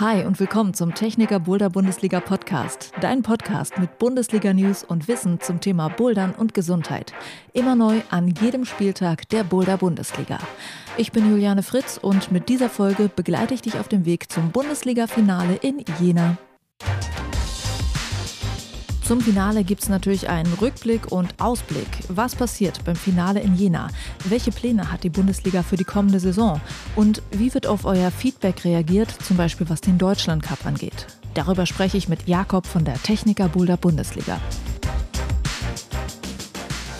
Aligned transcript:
Hi 0.00 0.24
und 0.24 0.40
willkommen 0.40 0.72
zum 0.72 0.94
Techniker 0.94 1.40
Boulder 1.40 1.68
Bundesliga 1.68 2.20
Podcast. 2.20 2.90
Dein 3.02 3.20
Podcast 3.20 3.76
mit 3.76 3.98
Bundesliga 3.98 4.54
News 4.54 4.82
und 4.82 5.08
Wissen 5.08 5.40
zum 5.40 5.60
Thema 5.60 5.88
Bouldern 5.88 6.34
und 6.34 6.54
Gesundheit. 6.54 7.12
Immer 7.52 7.74
neu 7.74 8.00
an 8.08 8.28
jedem 8.28 8.64
Spieltag 8.64 9.28
der 9.28 9.44
Boulder 9.44 9.76
Bundesliga. 9.76 10.38
Ich 10.96 11.12
bin 11.12 11.28
Juliane 11.28 11.62
Fritz 11.62 11.98
und 12.00 12.32
mit 12.32 12.48
dieser 12.48 12.70
Folge 12.70 13.10
begleite 13.14 13.52
ich 13.52 13.60
dich 13.60 13.78
auf 13.78 13.88
dem 13.88 14.06
Weg 14.06 14.32
zum 14.32 14.52
Bundesliga-Finale 14.52 15.56
in 15.56 15.84
Jena. 16.00 16.38
Zum 19.10 19.20
Finale 19.20 19.64
gibt 19.64 19.82
es 19.82 19.88
natürlich 19.88 20.28
einen 20.28 20.52
Rückblick 20.52 21.10
und 21.10 21.34
Ausblick. 21.40 21.88
Was 22.06 22.36
passiert 22.36 22.84
beim 22.84 22.94
Finale 22.94 23.40
in 23.40 23.56
Jena? 23.56 23.88
Welche 24.26 24.52
Pläne 24.52 24.92
hat 24.92 25.02
die 25.02 25.10
Bundesliga 25.10 25.64
für 25.64 25.76
die 25.76 25.82
kommende 25.82 26.20
Saison? 26.20 26.60
Und 26.94 27.20
wie 27.32 27.52
wird 27.52 27.66
auf 27.66 27.86
euer 27.86 28.12
Feedback 28.12 28.64
reagiert, 28.64 29.10
zum 29.10 29.36
Beispiel 29.36 29.68
was 29.68 29.80
den 29.80 29.98
Deutschland 29.98 30.44
Cup 30.44 30.64
angeht? 30.64 31.08
Darüber 31.34 31.66
spreche 31.66 31.96
ich 31.96 32.08
mit 32.08 32.28
Jakob 32.28 32.68
von 32.68 32.84
der 32.84 33.02
Techniker 33.02 33.48
Boulder 33.48 33.76
Bundesliga. 33.76 34.38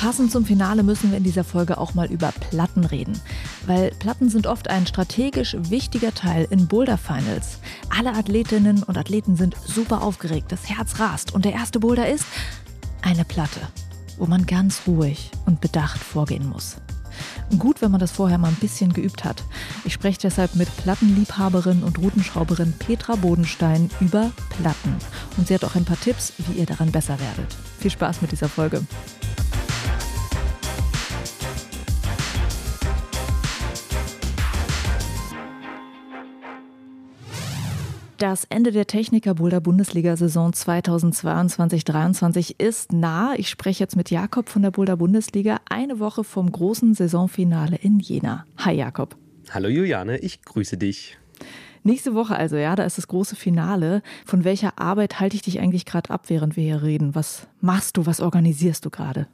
Passend 0.01 0.33
zum 0.33 0.47
Finale 0.47 0.83
müssen 0.83 1.11
wir 1.11 1.19
in 1.19 1.25
dieser 1.25 1.45
Folge 1.45 1.77
auch 1.77 1.93
mal 1.93 2.11
über 2.11 2.33
Platten 2.33 2.87
reden. 2.87 3.21
Weil 3.67 3.91
Platten 3.91 4.31
sind 4.31 4.47
oft 4.47 4.71
ein 4.71 4.87
strategisch 4.87 5.55
wichtiger 5.59 6.15
Teil 6.15 6.47
in 6.49 6.69
Boulder 6.69 6.97
Finals. 6.97 7.59
Alle 7.95 8.15
Athletinnen 8.15 8.83
und 8.83 8.97
Athleten 8.97 9.37
sind 9.37 9.57
super 9.63 10.01
aufgeregt, 10.01 10.53
das 10.53 10.71
Herz 10.71 11.01
rast 11.01 11.35
und 11.35 11.45
der 11.45 11.53
erste 11.53 11.81
Boulder 11.81 12.09
ist 12.09 12.25
eine 13.03 13.27
Platte, 13.27 13.61
wo 14.17 14.25
man 14.25 14.47
ganz 14.47 14.81
ruhig 14.87 15.31
und 15.45 15.61
bedacht 15.61 16.01
vorgehen 16.01 16.49
muss. 16.49 16.77
Gut, 17.59 17.83
wenn 17.83 17.91
man 17.91 18.01
das 18.01 18.13
vorher 18.13 18.39
mal 18.39 18.49
ein 18.49 18.55
bisschen 18.55 18.95
geübt 18.95 19.25
hat. 19.25 19.45
Ich 19.85 19.93
spreche 19.93 20.21
deshalb 20.23 20.57
mit 20.57 20.75
Plattenliebhaberin 20.79 21.83
und 21.83 21.99
Routenschrauberin 21.99 22.73
Petra 22.73 23.17
Bodenstein 23.17 23.91
über 24.01 24.31
Platten. 24.49 24.97
Und 25.37 25.49
sie 25.49 25.55
hat 25.55 25.65
auch 25.65 25.75
ein 25.75 25.85
paar 25.85 26.01
Tipps, 26.01 26.33
wie 26.39 26.59
ihr 26.59 26.67
daran 26.67 26.91
besser 26.91 27.21
werdet. 27.21 27.55
Viel 27.79 27.91
Spaß 27.91 28.23
mit 28.23 28.33
dieser 28.33 28.49
Folge. 28.49 28.81
Das 38.21 38.45
Ende 38.51 38.71
der 38.71 38.87
Techniker 38.87 39.37
Boulder 39.37 39.63
Bundesliga 39.63 40.15
Saison 40.15 40.51
2022-23 40.51 42.57
ist 42.59 42.93
nah. 42.93 43.33
Ich 43.39 43.49
spreche 43.49 43.83
jetzt 43.83 43.97
mit 43.97 44.11
Jakob 44.11 44.51
von 44.51 44.61
der 44.61 44.73
Boulder 44.73 44.99
Bundesliga 44.99 45.59
eine 45.71 46.01
Woche 46.01 46.23
vom 46.23 46.53
großen 46.53 46.93
Saisonfinale 46.93 47.77
in 47.77 47.99
Jena. 47.99 48.45
Hi 48.59 48.75
Jakob. 48.75 49.17
Hallo 49.49 49.71
Juliane, 49.71 50.19
ich 50.19 50.43
grüße 50.43 50.77
dich. 50.77 51.17
Nächste 51.83 52.15
Woche 52.15 52.37
also, 52.37 52.57
ja, 52.57 52.77
da 52.77 52.83
ist 52.83 52.99
das 52.99 53.09
große 53.09 53.37
Finale. 53.37 54.03
Von 54.27 54.45
welcher 54.45 54.79
Arbeit 54.79 55.19
halte 55.19 55.37
ich 55.37 55.43
dich 55.43 55.59
eigentlich 55.59 55.87
gerade 55.87 56.11
ab, 56.11 56.25
während 56.29 56.59
wir 56.59 56.65
hier 56.65 56.83
reden? 56.83 57.15
Was 57.15 57.49
machst 57.63 57.97
du, 57.97 58.05
was 58.05 58.21
organisierst 58.21 58.85
du 58.85 58.91
gerade? 58.91 59.29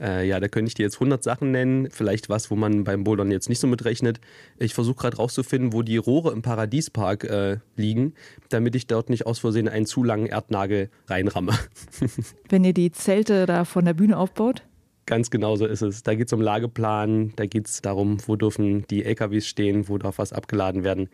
Äh, 0.00 0.26
ja, 0.26 0.40
da 0.40 0.48
könnte 0.48 0.68
ich 0.68 0.74
dir 0.74 0.84
jetzt 0.84 0.96
100 0.96 1.22
Sachen 1.22 1.50
nennen. 1.50 1.90
Vielleicht 1.90 2.28
was, 2.28 2.50
wo 2.50 2.56
man 2.56 2.84
beim 2.84 3.04
Bouldern 3.04 3.30
jetzt 3.30 3.48
nicht 3.48 3.60
so 3.60 3.66
mitrechnet. 3.66 4.20
Ich 4.58 4.74
versuche 4.74 4.96
gerade 4.96 5.18
rauszufinden, 5.18 5.72
wo 5.72 5.82
die 5.82 5.98
Rohre 5.98 6.32
im 6.32 6.42
Paradiespark 6.42 7.24
äh, 7.24 7.58
liegen, 7.76 8.14
damit 8.48 8.74
ich 8.74 8.86
dort 8.86 9.10
nicht 9.10 9.26
aus 9.26 9.38
Versehen 9.38 9.68
einen 9.68 9.86
zu 9.86 10.02
langen 10.02 10.26
Erdnagel 10.26 10.90
reinramme. 11.06 11.52
Wenn 12.48 12.64
ihr 12.64 12.74
die 12.74 12.92
Zelte 12.92 13.46
da 13.46 13.64
von 13.64 13.84
der 13.84 13.94
Bühne 13.94 14.16
aufbaut? 14.16 14.62
Ganz 15.06 15.30
genau 15.30 15.56
so 15.56 15.66
ist 15.66 15.82
es. 15.82 16.02
Da 16.02 16.14
geht 16.14 16.28
es 16.28 16.32
um 16.32 16.40
Lageplan, 16.40 17.32
da 17.36 17.46
geht 17.46 17.66
es 17.66 17.82
darum, 17.82 18.18
wo 18.26 18.36
dürfen 18.36 18.86
die 18.88 19.04
LKWs 19.04 19.46
stehen, 19.46 19.88
wo 19.88 19.98
darf 19.98 20.18
was 20.18 20.32
abgeladen 20.32 20.84
werden. 20.84 21.08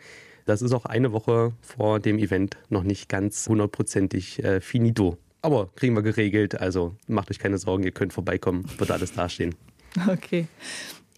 Das 0.44 0.62
ist 0.62 0.72
auch 0.72 0.84
eine 0.84 1.12
Woche 1.12 1.54
vor 1.60 1.98
dem 1.98 2.18
Event 2.18 2.56
noch 2.68 2.84
nicht 2.84 3.08
ganz 3.08 3.48
hundertprozentig 3.48 4.44
äh, 4.44 4.60
finito. 4.60 5.18
Aber 5.46 5.70
kriegen 5.76 5.94
wir 5.94 6.02
geregelt. 6.02 6.60
Also 6.60 6.96
macht 7.06 7.30
euch 7.30 7.38
keine 7.38 7.56
Sorgen, 7.56 7.84
ihr 7.84 7.92
könnt 7.92 8.12
vorbeikommen, 8.12 8.64
wird 8.78 8.90
alles 8.90 9.12
dastehen. 9.12 9.54
Okay. 10.08 10.46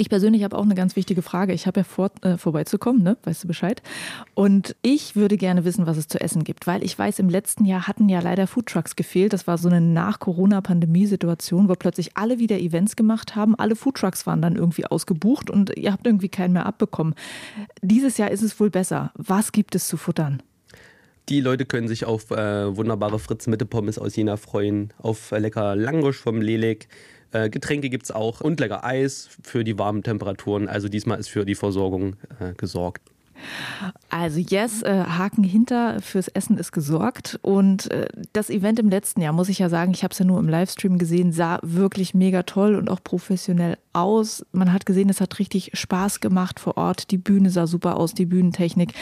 Ich 0.00 0.08
persönlich 0.08 0.44
habe 0.44 0.56
auch 0.56 0.62
eine 0.62 0.76
ganz 0.76 0.94
wichtige 0.94 1.22
Frage. 1.22 1.52
Ich 1.52 1.66
habe 1.66 1.80
ja 1.80 1.84
vor, 1.84 2.12
äh, 2.22 2.36
vorbeizukommen, 2.36 3.02
ne? 3.02 3.16
weißt 3.24 3.42
du 3.42 3.48
Bescheid. 3.48 3.82
Und 4.34 4.76
ich 4.82 5.16
würde 5.16 5.36
gerne 5.36 5.64
wissen, 5.64 5.86
was 5.86 5.96
es 5.96 6.06
zu 6.06 6.20
essen 6.20 6.44
gibt, 6.44 6.68
weil 6.68 6.84
ich 6.84 6.96
weiß, 6.96 7.18
im 7.18 7.28
letzten 7.28 7.64
Jahr 7.64 7.88
hatten 7.88 8.08
ja 8.08 8.20
leider 8.20 8.46
Foodtrucks 8.46 8.94
gefehlt. 8.94 9.32
Das 9.32 9.48
war 9.48 9.58
so 9.58 9.68
eine 9.68 9.80
Nach-Corona-Pandemie-Situation, 9.80 11.68
wo 11.68 11.74
plötzlich 11.74 12.16
alle 12.16 12.38
wieder 12.38 12.60
Events 12.60 12.94
gemacht 12.94 13.34
haben. 13.34 13.56
Alle 13.56 13.74
Foodtrucks 13.74 14.24
waren 14.24 14.40
dann 14.40 14.54
irgendwie 14.54 14.86
ausgebucht 14.86 15.50
und 15.50 15.76
ihr 15.76 15.90
habt 15.90 16.06
irgendwie 16.06 16.28
keinen 16.28 16.52
mehr 16.52 16.66
abbekommen. 16.66 17.16
Dieses 17.82 18.18
Jahr 18.18 18.30
ist 18.30 18.42
es 18.42 18.60
wohl 18.60 18.70
besser. 18.70 19.10
Was 19.16 19.50
gibt 19.50 19.74
es 19.74 19.88
zu 19.88 19.96
futtern? 19.96 20.40
Die 21.28 21.40
Leute 21.40 21.66
können 21.66 21.88
sich 21.88 22.06
auf 22.06 22.30
äh, 22.30 22.74
wunderbare 22.74 23.18
Fritz-Mitte-Pommes 23.18 23.98
aus 23.98 24.16
Jena 24.16 24.38
freuen, 24.38 24.94
auf 24.96 25.30
äh, 25.30 25.38
lecker 25.38 25.76
Langosch 25.76 26.16
vom 26.16 26.40
Lelek. 26.40 26.88
Äh, 27.32 27.50
Getränke 27.50 27.90
gibt 27.90 28.04
es 28.04 28.10
auch 28.10 28.40
und 28.40 28.60
lecker 28.60 28.82
Eis 28.82 29.28
für 29.42 29.62
die 29.62 29.78
warmen 29.78 30.02
Temperaturen. 30.02 30.68
Also 30.68 30.88
diesmal 30.88 31.20
ist 31.20 31.28
für 31.28 31.44
die 31.44 31.54
Versorgung 31.54 32.16
äh, 32.40 32.54
gesorgt. 32.54 33.02
Also 34.10 34.40
yes, 34.40 34.82
äh, 34.82 35.04
Haken 35.04 35.44
hinter, 35.44 36.00
fürs 36.00 36.28
Essen 36.28 36.58
ist 36.58 36.72
gesorgt. 36.72 37.38
Und 37.42 37.90
äh, 37.90 38.08
das 38.32 38.50
Event 38.50 38.78
im 38.78 38.88
letzten 38.88 39.20
Jahr, 39.20 39.32
muss 39.32 39.48
ich 39.48 39.58
ja 39.58 39.68
sagen, 39.68 39.92
ich 39.92 40.02
habe 40.02 40.12
es 40.12 40.18
ja 40.18 40.24
nur 40.24 40.38
im 40.38 40.48
Livestream 40.48 40.98
gesehen, 40.98 41.32
sah 41.32 41.58
wirklich 41.62 42.14
mega 42.14 42.42
toll 42.42 42.74
und 42.74 42.90
auch 42.90 43.02
professionell 43.02 43.76
aus. 43.92 44.44
Man 44.52 44.72
hat 44.72 44.86
gesehen, 44.86 45.10
es 45.10 45.20
hat 45.20 45.38
richtig 45.38 45.72
Spaß 45.74 46.20
gemacht 46.20 46.60
vor 46.60 46.76
Ort. 46.76 47.10
Die 47.10 47.18
Bühne 47.18 47.50
sah 47.50 47.66
super 47.66 47.96
aus, 47.96 48.14
die 48.14 48.26
Bühnentechnik. 48.26 48.94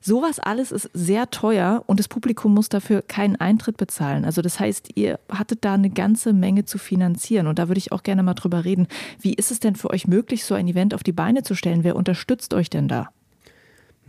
Sowas 0.00 0.38
alles 0.38 0.72
ist 0.72 0.90
sehr 0.92 1.30
teuer 1.30 1.84
und 1.86 2.00
das 2.00 2.08
Publikum 2.08 2.54
muss 2.54 2.68
dafür 2.68 3.02
keinen 3.02 3.36
Eintritt 3.36 3.76
bezahlen. 3.76 4.24
Also 4.24 4.42
das 4.42 4.58
heißt, 4.58 4.90
ihr 4.96 5.20
hattet 5.30 5.64
da 5.64 5.74
eine 5.74 5.90
ganze 5.90 6.32
Menge 6.32 6.64
zu 6.64 6.78
finanzieren. 6.78 7.46
Und 7.46 7.58
da 7.58 7.68
würde 7.68 7.78
ich 7.78 7.92
auch 7.92 8.02
gerne 8.02 8.22
mal 8.22 8.34
drüber 8.34 8.64
reden. 8.64 8.88
Wie 9.20 9.34
ist 9.34 9.50
es 9.50 9.60
denn 9.60 9.76
für 9.76 9.90
euch 9.90 10.06
möglich, 10.06 10.44
so 10.44 10.54
ein 10.54 10.68
Event 10.68 10.94
auf 10.94 11.02
die 11.02 11.12
Beine 11.12 11.42
zu 11.42 11.54
stellen? 11.54 11.84
Wer 11.84 11.96
unterstützt 11.96 12.54
euch 12.54 12.70
denn 12.70 12.88
da? 12.88 13.10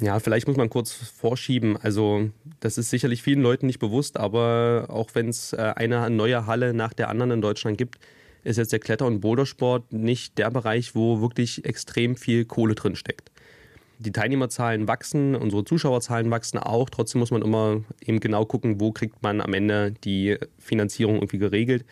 Ja, 0.01 0.19
vielleicht 0.19 0.47
muss 0.47 0.55
man 0.55 0.69
kurz 0.69 0.93
vorschieben. 0.93 1.75
Also, 1.75 2.29
das 2.61 2.77
ist 2.77 2.89
sicherlich 2.89 3.21
vielen 3.21 3.41
Leuten 3.41 3.65
nicht 3.65 3.79
bewusst, 3.79 4.17
aber 4.17 4.85
auch 4.87 5.09
wenn 5.13 5.27
es 5.27 5.51
äh, 5.51 5.73
eine 5.75 6.09
neue 6.09 6.45
Halle 6.45 6.73
nach 6.73 6.93
der 6.93 7.09
anderen 7.09 7.31
in 7.31 7.41
Deutschland 7.41 7.77
gibt, 7.77 7.99
ist 8.43 8.57
jetzt 8.57 8.71
der 8.71 8.79
Kletter- 8.79 9.05
und 9.05 9.19
Bouldersport 9.19 9.91
nicht 9.91 10.37
der 10.37 10.49
Bereich, 10.51 10.95
wo 10.95 11.19
wirklich 11.19 11.65
extrem 11.65 12.15
viel 12.15 12.45
Kohle 12.45 12.75
drin 12.75 12.95
steckt. 12.95 13.29
Die 13.97 14.13
Teilnehmerzahlen 14.13 14.87
wachsen, 14.87 15.35
unsere 15.35 15.65
Zuschauerzahlen 15.65 16.31
wachsen 16.31 16.57
auch. 16.57 16.89
Trotzdem 16.89 17.19
muss 17.19 17.31
man 17.31 17.41
immer 17.41 17.81
eben 18.01 18.21
genau 18.21 18.45
gucken, 18.45 18.79
wo 18.79 18.93
kriegt 18.93 19.21
man 19.21 19.41
am 19.41 19.53
Ende 19.53 19.91
die 20.05 20.37
Finanzierung 20.57 21.15
irgendwie 21.15 21.39
geregelt. 21.39 21.83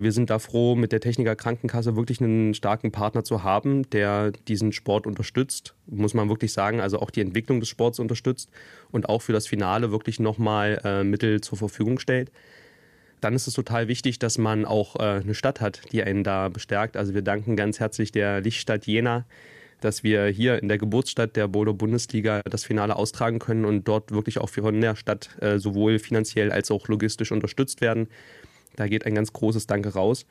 Wir 0.00 0.12
sind 0.12 0.30
da 0.30 0.38
froh, 0.38 0.76
mit 0.76 0.92
der 0.92 1.00
Techniker 1.00 1.36
Krankenkasse 1.36 1.94
wirklich 1.94 2.22
einen 2.22 2.54
starken 2.54 2.90
Partner 2.90 3.22
zu 3.22 3.44
haben, 3.44 3.88
der 3.90 4.30
diesen 4.48 4.72
Sport 4.72 5.06
unterstützt, 5.06 5.74
muss 5.86 6.14
man 6.14 6.30
wirklich 6.30 6.54
sagen, 6.54 6.80
also 6.80 7.00
auch 7.00 7.10
die 7.10 7.20
Entwicklung 7.20 7.60
des 7.60 7.68
Sports 7.68 7.98
unterstützt 7.98 8.48
und 8.90 9.10
auch 9.10 9.20
für 9.20 9.34
das 9.34 9.46
Finale 9.46 9.90
wirklich 9.92 10.18
nochmal 10.18 10.80
äh, 10.84 11.04
Mittel 11.04 11.42
zur 11.42 11.58
Verfügung 11.58 11.98
stellt. 11.98 12.32
Dann 13.20 13.34
ist 13.34 13.46
es 13.46 13.52
total 13.52 13.88
wichtig, 13.88 14.18
dass 14.18 14.38
man 14.38 14.64
auch 14.64 14.96
äh, 14.96 15.20
eine 15.20 15.34
Stadt 15.34 15.60
hat, 15.60 15.82
die 15.92 16.02
einen 16.02 16.24
da 16.24 16.48
bestärkt. 16.48 16.96
Also 16.96 17.12
wir 17.12 17.20
danken 17.20 17.54
ganz 17.54 17.78
herzlich 17.78 18.10
der 18.10 18.40
Lichtstadt 18.40 18.86
Jena, 18.86 19.26
dass 19.82 20.02
wir 20.02 20.28
hier 20.28 20.62
in 20.62 20.68
der 20.68 20.78
Geburtsstadt 20.78 21.36
der 21.36 21.46
Bodo 21.46 21.74
Bundesliga 21.74 22.40
das 22.48 22.64
Finale 22.64 22.96
austragen 22.96 23.38
können 23.38 23.66
und 23.66 23.86
dort 23.86 24.12
wirklich 24.12 24.38
auch 24.38 24.48
von 24.48 24.80
der 24.80 24.96
Stadt 24.96 25.28
äh, 25.42 25.58
sowohl 25.58 25.98
finanziell 25.98 26.52
als 26.52 26.70
auch 26.70 26.88
logistisch 26.88 27.32
unterstützt 27.32 27.82
werden. 27.82 28.08
Da 28.76 28.86
geht 28.86 29.06
ein 29.06 29.14
ganz 29.14 29.32
großes 29.32 29.66
Danke 29.66 29.94
raus. 29.94 30.26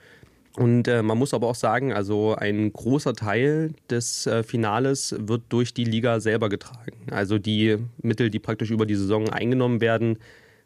Und 0.56 0.88
äh, 0.88 1.04
man 1.04 1.18
muss 1.18 1.34
aber 1.34 1.48
auch 1.48 1.56
sagen, 1.56 1.94
also 1.94 2.36
ein 2.36 2.74
großer 2.74 3.14
Teil 3.14 3.74
des 3.90 4.26
äh, 4.26 4.44
Finales 4.44 5.16
wird 5.18 5.44
durch 5.50 5.74
die 5.74 5.84
Liga 5.84 6.20
selber 6.20 6.50
getragen. 6.50 6.98
Also 7.12 7.38
die 7.38 7.78
Mittel, 8.02 8.30
die 8.30 8.40
praktisch 8.40 8.72
über 8.72 8.86
die 8.86 8.96
Saison 8.96 9.30
eingenommen 9.30 9.80
werden, 9.80 10.18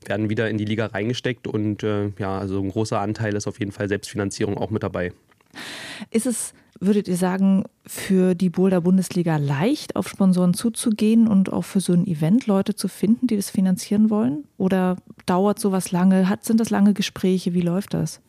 werden 0.06 0.30
wieder 0.30 0.50
in 0.50 0.58
die 0.58 0.66
Liga 0.66 0.88
reingesteckt 0.88 1.48
und 1.48 1.84
äh, 1.84 2.12
ja, 2.18 2.38
also 2.40 2.60
ein 2.62 2.70
großer 2.70 3.00
Anteil 3.00 3.36
ist 3.36 3.48
auf 3.48 3.60
jeden 3.60 3.72
Fall 3.72 3.88
Selbstfinanzierung 3.88 4.58
auch 4.58 4.70
mit 4.70 4.84
dabei. 4.84 5.14
Ist 6.10 6.26
es, 6.26 6.54
würdet 6.86 7.08
ihr 7.08 7.18
sagen, 7.18 7.66
für 7.86 8.36
die 8.36 8.50
Boulder 8.50 8.82
Bundesliga 8.82 9.38
leicht, 9.38 9.96
auf 9.96 10.08
Sponsoren 10.08 10.54
zuzugehen 10.54 11.28
und 11.28 11.52
auch 11.52 11.64
für 11.64 11.80
so 11.80 11.94
ein 11.94 12.08
Event 12.08 12.48
Leute 12.48 12.76
zu 12.76 12.88
finden, 12.88 13.28
die 13.28 13.36
das 13.36 13.50
finanzieren 13.50 14.10
wollen? 14.10 14.46
Oder 14.58 14.98
dauert 15.26 15.60
sowas 15.60 15.92
lange? 15.92 16.30
Hat, 16.30 16.44
sind 16.44 16.60
das 16.60 16.70
lange 16.70 16.94
Gespräche? 16.94 17.54
Wie 17.54 17.62
läuft 17.62 17.94
das? 17.94 18.22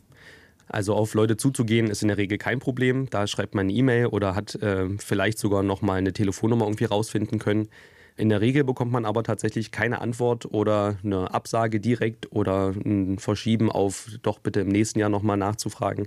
Also 0.69 0.95
auf 0.95 1.15
Leute 1.15 1.37
zuzugehen 1.37 1.89
ist 1.89 2.03
in 2.03 2.09
der 2.09 2.17
Regel 2.17 2.39
kein 2.39 2.59
Problem. 2.59 3.09
Da 3.11 3.27
schreibt 3.27 3.55
man 3.55 3.67
eine 3.67 3.73
E-Mail 3.73 4.06
oder 4.06 4.35
hat 4.35 4.55
äh, 4.56 4.89
vielleicht 4.99 5.39
sogar 5.39 5.62
noch 5.62 5.83
mal 5.83 5.95
eine 5.95 6.12
Telefonnummer 6.12 6.65
irgendwie 6.65 6.87
rausfinden 6.87 7.39
können. 7.39 7.69
In 8.17 8.29
der 8.29 8.41
Regel 8.41 8.65
bekommt 8.65 8.93
man 8.93 9.05
aber 9.05 9.25
tatsächlich 9.25 9.73
keine 9.73 10.01
Antwort 10.01 10.47
oder 10.53 10.97
eine 11.03 11.35
Absage 11.35 11.81
direkt 11.81 12.31
oder 12.33 12.73
ein 12.85 13.19
Verschieben 13.19 13.71
auf 13.73 14.09
doch 14.23 14.39
bitte 14.39 14.61
im 14.61 14.69
nächsten 14.69 15.01
Jahr 15.01 15.09
nochmal 15.09 15.37
nachzufragen. 15.37 16.06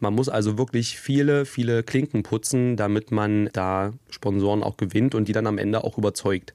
Man 0.00 0.14
muss 0.14 0.28
also 0.28 0.58
wirklich 0.58 0.98
viele, 0.98 1.44
viele 1.44 1.82
Klinken 1.82 2.22
putzen, 2.22 2.76
damit 2.76 3.10
man 3.10 3.48
da 3.52 3.92
Sponsoren 4.10 4.62
auch 4.62 4.76
gewinnt 4.76 5.14
und 5.14 5.28
die 5.28 5.32
dann 5.32 5.46
am 5.46 5.58
Ende 5.58 5.84
auch 5.84 5.98
überzeugt. 5.98 6.54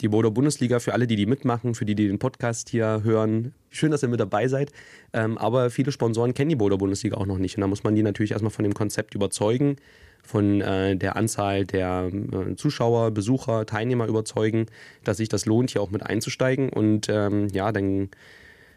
Die 0.00 0.08
Bodo 0.08 0.30
Bundesliga 0.30 0.80
für 0.80 0.92
alle, 0.92 1.06
die 1.06 1.16
die 1.16 1.26
mitmachen, 1.26 1.74
für 1.74 1.84
die, 1.84 1.94
die 1.94 2.08
den 2.08 2.18
Podcast 2.18 2.68
hier 2.68 3.02
hören. 3.04 3.54
Schön, 3.70 3.90
dass 3.90 4.02
ihr 4.02 4.08
mit 4.08 4.20
dabei 4.20 4.48
seid. 4.48 4.72
Ähm, 5.12 5.38
aber 5.38 5.70
viele 5.70 5.92
Sponsoren 5.92 6.34
kennen 6.34 6.50
die 6.50 6.56
Bodo 6.56 6.76
Bundesliga 6.76 7.16
auch 7.16 7.26
noch 7.26 7.38
nicht. 7.38 7.56
Und 7.56 7.60
da 7.62 7.66
muss 7.68 7.84
man 7.84 7.94
die 7.94 8.02
natürlich 8.02 8.32
erstmal 8.32 8.50
von 8.50 8.64
dem 8.64 8.74
Konzept 8.74 9.14
überzeugen, 9.14 9.76
von 10.22 10.60
äh, 10.60 10.96
der 10.96 11.16
Anzahl 11.16 11.64
der 11.64 12.10
äh, 12.12 12.56
Zuschauer, 12.56 13.12
Besucher, 13.12 13.66
Teilnehmer 13.66 14.06
überzeugen, 14.06 14.66
dass 15.04 15.18
sich 15.18 15.28
das 15.28 15.46
lohnt, 15.46 15.70
hier 15.70 15.80
auch 15.80 15.90
mit 15.90 16.04
einzusteigen. 16.04 16.70
Und 16.70 17.08
ähm, 17.08 17.48
ja, 17.52 17.70
dann 17.70 18.10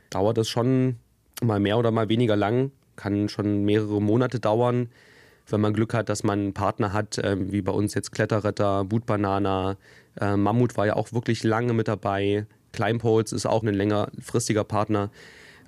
dauert 0.09 0.37
das 0.37 0.49
schon 0.49 0.97
mal 1.41 1.59
mehr 1.59 1.77
oder 1.77 1.91
mal 1.91 2.09
weniger 2.09 2.35
lang, 2.35 2.71
kann 2.97 3.29
schon 3.29 3.63
mehrere 3.63 4.01
Monate 4.01 4.41
dauern, 4.41 4.89
wenn 5.47 5.61
man 5.61 5.73
Glück 5.73 5.93
hat, 5.93 6.09
dass 6.09 6.23
man 6.23 6.39
einen 6.39 6.53
Partner 6.53 6.91
hat, 6.91 7.17
äh, 7.19 7.37
wie 7.51 7.61
bei 7.61 7.71
uns 7.71 7.93
jetzt 7.93 8.11
Kletterretter, 8.11 8.83
Bootbanana, 8.83 9.77
äh, 10.19 10.35
Mammut 10.35 10.75
war 10.75 10.85
ja 10.85 10.97
auch 10.97 11.13
wirklich 11.13 11.43
lange 11.45 11.71
mit 11.73 11.87
dabei, 11.87 12.45
Kleinpoles 12.73 13.31
ist 13.31 13.45
auch 13.45 13.63
ein 13.63 13.73
längerfristiger 13.73 14.63
Partner. 14.63 15.09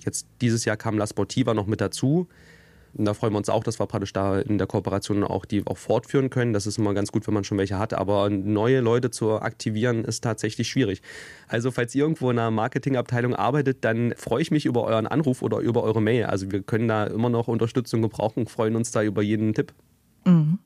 Jetzt 0.06 0.28
dieses 0.42 0.66
Jahr 0.66 0.78
kam 0.78 0.98
La 0.98 1.08
Sportiva 1.08 1.54
noch 1.54 1.66
mit 1.66 1.82
dazu. 1.82 2.28
Und 2.94 3.06
da 3.06 3.14
freuen 3.14 3.34
wir 3.34 3.38
uns 3.38 3.50
auch, 3.50 3.64
dass 3.64 3.80
wir 3.80 3.86
praktisch 3.86 4.14
da 4.14 4.40
in 4.40 4.58
der 4.58 4.68
Kooperation 4.68 5.24
auch 5.24 5.46
die 5.46 5.66
auch 5.66 5.78
fortführen 5.78 6.30
können. 6.30 6.54
Das 6.54 6.68
ist 6.68 6.78
immer 6.78 6.94
ganz 6.94 7.12
gut, 7.12 7.28
wenn 7.28 7.34
man 7.34 7.44
schon 7.44 7.58
welche 7.58 7.78
hat. 7.78 7.94
Aber 7.94 8.30
neue 8.30 8.80
Leute 8.82 9.12
zu 9.12 9.40
aktivieren 9.42 10.04
ist 10.04 10.24
tatsächlich 10.24 10.68
schwierig. 10.68 11.02
Also 11.48 11.72
falls 11.72 11.94
ihr 11.96 12.04
irgendwo 12.04 12.30
in 12.32 12.40
einer 12.40 12.52
Marketingabteilung 12.52 13.36
arbeitet, 13.36 13.86
dann 13.86 14.14
freue 14.18 14.42
ich 14.42 14.52
mich 14.52 14.66
über 14.66 14.84
euren 14.84 15.08
Anruf 15.08 15.42
oder 15.42 15.60
über 15.60 15.84
eure 15.84 16.02
Mail. 16.02 16.26
Also 16.26 16.52
wir 16.52 16.62
können 16.62 16.88
da 16.88 17.06
immer 17.06 17.30
noch 17.30 17.48
Unterstützung 17.48 18.02
gebrauchen, 18.02 18.48
freuen 18.48 18.76
uns 18.76 18.92
da 18.92 19.04
über 19.04 19.22
jeden 19.22 19.54
Tipp. 19.54 19.74
Mhm. 20.26 20.60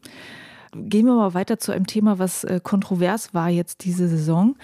Gehen 0.76 1.06
wir 1.06 1.14
mal 1.14 1.34
weiter 1.34 1.60
zu 1.60 1.72
einem 1.72 1.86
Thema, 1.86 2.18
was 2.18 2.44
äh, 2.44 2.60
kontrovers 2.62 3.34
war 3.34 3.50
jetzt 3.50 3.86
diese 3.86 4.08
Saison. 4.08 4.56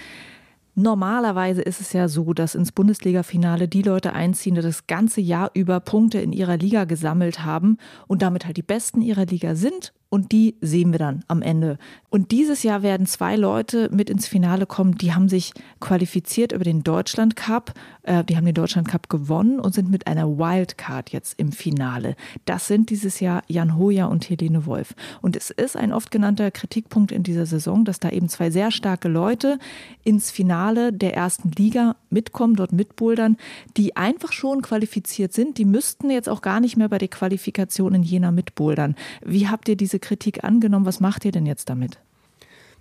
Normalerweise 0.76 1.62
ist 1.62 1.82
es 1.82 1.94
ja 1.94 2.08
so, 2.08 2.34
dass 2.34 2.56
ins 2.56 2.72
Bundesliga-Finale 2.72 3.68
die 3.68 3.82
Leute 3.82 4.14
einziehen, 4.14 4.56
die 4.56 4.62
das 4.62 4.88
ganze 4.88 5.22
Jahr 5.22 5.52
über 5.54 5.80
Punkte 5.80 6.20
in 6.20 6.32
ihrer 6.32 6.58
Liga 6.58 6.86
gesammelt 6.86 7.44
haben 7.44 7.78
und 8.08 8.22
damit 8.22 8.46
halt 8.46 8.58
die 8.58 8.64
Besten 8.64 9.02
ihrer 9.02 9.26
Liga 9.26 9.56
sind 9.56 9.94
und 10.10 10.32
die 10.32 10.56
sehen 10.60 10.92
wir 10.92 11.00
dann 11.00 11.24
am 11.28 11.42
Ende. 11.42 11.78
Und 12.10 12.32
dieses 12.32 12.64
Jahr 12.64 12.82
werden 12.82 13.06
zwei 13.06 13.36
Leute 13.36 13.90
mit 13.92 14.10
ins 14.10 14.28
Finale 14.28 14.66
kommen, 14.66 14.98
die 14.98 15.14
haben 15.14 15.30
sich 15.30 15.54
qualifiziert 15.80 16.52
über 16.52 16.64
den 16.64 16.84
Deutschland 16.84 17.36
Cup. 17.36 17.74
Äh, 18.02 18.24
die 18.24 18.36
haben 18.36 18.46
den 18.46 18.56
Deutschland 18.56 18.88
Cup 18.88 19.10
gewonnen 19.10 19.60
und 19.60 19.76
sind 19.76 19.92
mit 19.92 20.08
einer 20.08 20.28
Wildcard 20.28 21.12
jetzt 21.12 21.40
im 21.40 21.52
Finale. 21.52 22.16
Das 22.46 22.68
sind 22.68 22.90
dieses 22.90 23.20
Jahr 23.20 23.44
Jan 23.48 23.78
Hoja 23.78 24.06
und 24.06 24.28
Helene 24.28 24.66
Wolf. 24.66 24.96
Und 25.22 25.36
es 25.36 25.52
ist 25.52 25.78
ein 25.78 25.94
oft 25.94 26.10
genannter 26.10 26.50
Kritikpunkt 26.50 27.12
in 27.12 27.22
dieser 27.22 27.46
Saison, 27.46 27.86
dass 27.86 28.00
da 28.00 28.10
eben 28.10 28.30
zwei 28.30 28.50
sehr 28.50 28.72
starke 28.72 29.08
Leute 29.08 29.60
ins 30.04 30.32
Finale 30.32 30.92
der 30.92 31.14
ersten 31.14 31.52
Liga 31.52 31.96
mitkommen, 32.10 32.56
dort 32.56 32.72
mitbouldern, 32.72 33.38
die 33.78 33.96
einfach 33.96 34.32
schon 34.32 34.64
qualifiziert 34.64 35.34
sind. 35.34 35.60
Die 35.60 35.66
müssten 35.66 36.10
jetzt 36.10 36.30
auch 36.30 36.42
gar 36.42 36.60
nicht 36.60 36.78
mehr 36.78 36.90
bei 36.90 36.98
der 36.98 37.10
Qualifikation 37.10 37.94
in 37.94 38.02
Jena 38.02 38.32
mitbouldern. 38.32 38.96
Wie 39.24 39.48
habt 39.48 39.70
ihr 39.70 39.76
diese 39.76 39.99
Kritik 40.00 40.44
angenommen. 40.44 40.86
Was 40.86 41.00
macht 41.00 41.26
ihr 41.26 41.32
denn 41.32 41.46
jetzt 41.46 41.70
damit? 41.70 42.00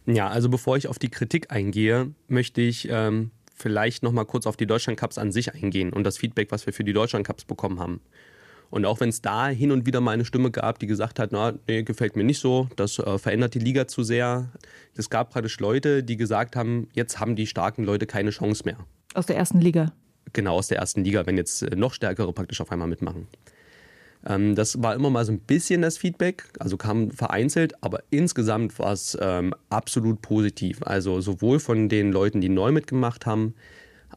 Ja, 0.07 0.29
also 0.29 0.49
bevor 0.49 0.77
ich 0.77 0.89
auf 0.89 0.99
die 0.99 1.11
Kritik 1.11 1.53
eingehe, 1.53 2.13
möchte 2.29 2.61
ich 2.61 2.89
ähm, 2.91 3.31
vielleicht 3.55 4.03
noch 4.03 4.13
mal 4.13 4.25
kurz 4.25 4.47
auf 4.47 4.57
die 4.57 4.67
Deutschland 4.67 4.99
Cups 4.99 5.19
an 5.19 5.33
sich 5.33 5.55
eingehen 5.55 5.93
und 5.93 6.05
das 6.05 6.17
Feedback, 6.17 6.51
was 6.51 6.65
wir 6.65 6.73
für 6.73 6.85
die 6.85 6.93
Deutschland 6.93 7.27
Cups 7.27 7.45
bekommen 7.45 7.79
haben. 7.79 8.01
Und 8.71 8.85
auch 8.85 9.01
wenn 9.01 9.09
es 9.09 9.23
da 9.23 9.49
hin 9.49 9.71
und 9.73 9.87
wieder 9.87 10.01
mal 10.01 10.13
eine 10.13 10.25
Stimme 10.25 10.51
gab, 10.51 10.79
die 10.79 10.87
gesagt 10.87 11.19
hat, 11.19 11.33
na, 11.33 11.55
nee, 11.67 11.83
gefällt 11.83 12.17
mir 12.17 12.25
nicht 12.25 12.39
so, 12.39 12.69
das 12.77 12.99
äh, 12.99 13.19
verändert 13.19 13.55
die 13.55 13.59
Liga 13.59 13.87
zu 13.87 14.03
sehr. 14.03 14.51
Es 14.95 15.09
gab 15.09 15.31
praktisch 15.31 15.59
Leute, 15.59 16.03
die 16.03 16.17
gesagt 16.17 16.55
haben, 16.55 16.89
jetzt 16.93 17.19
haben 17.19 17.35
die 17.35 17.47
starken 17.47 17.85
Leute 17.85 18.07
keine 18.07 18.31
Chance 18.31 18.65
mehr. 18.65 18.79
Aus 19.15 19.27
der 19.27 19.37
ersten 19.37 19.61
Liga? 19.61 19.93
Genau, 20.35 20.57
aus 20.57 20.69
der 20.69 20.79
ersten 20.79 21.03
Liga, 21.03 21.25
wenn 21.27 21.37
jetzt 21.37 21.63
äh, 21.63 21.77
noch 21.77 21.95
stärkere 21.95 22.33
praktisch 22.33 22.61
auf 22.61 22.71
einmal 22.71 22.89
mitmachen. 22.89 23.27
Ähm, 24.27 24.55
das 24.55 24.83
war 24.83 24.95
immer 24.95 25.11
mal 25.11 25.25
so 25.25 25.33
ein 25.33 25.41
bisschen 25.41 25.83
das 25.83 25.99
Feedback, 25.99 26.45
also 26.59 26.77
kam 26.77 27.11
vereinzelt, 27.11 27.75
aber 27.83 28.03
insgesamt 28.11 28.79
war 28.79 28.93
es 28.93 29.17
ähm, 29.21 29.55
absolut 29.71 30.23
positiv. 30.23 30.83
Also 30.83 31.21
sowohl 31.21 31.61
von 31.61 31.89
den 31.89 32.13
Leuten, 32.13 32.41
die 32.41 32.49
neu 32.49 32.73
mitgemacht 32.73 33.27
haben, 33.27 33.55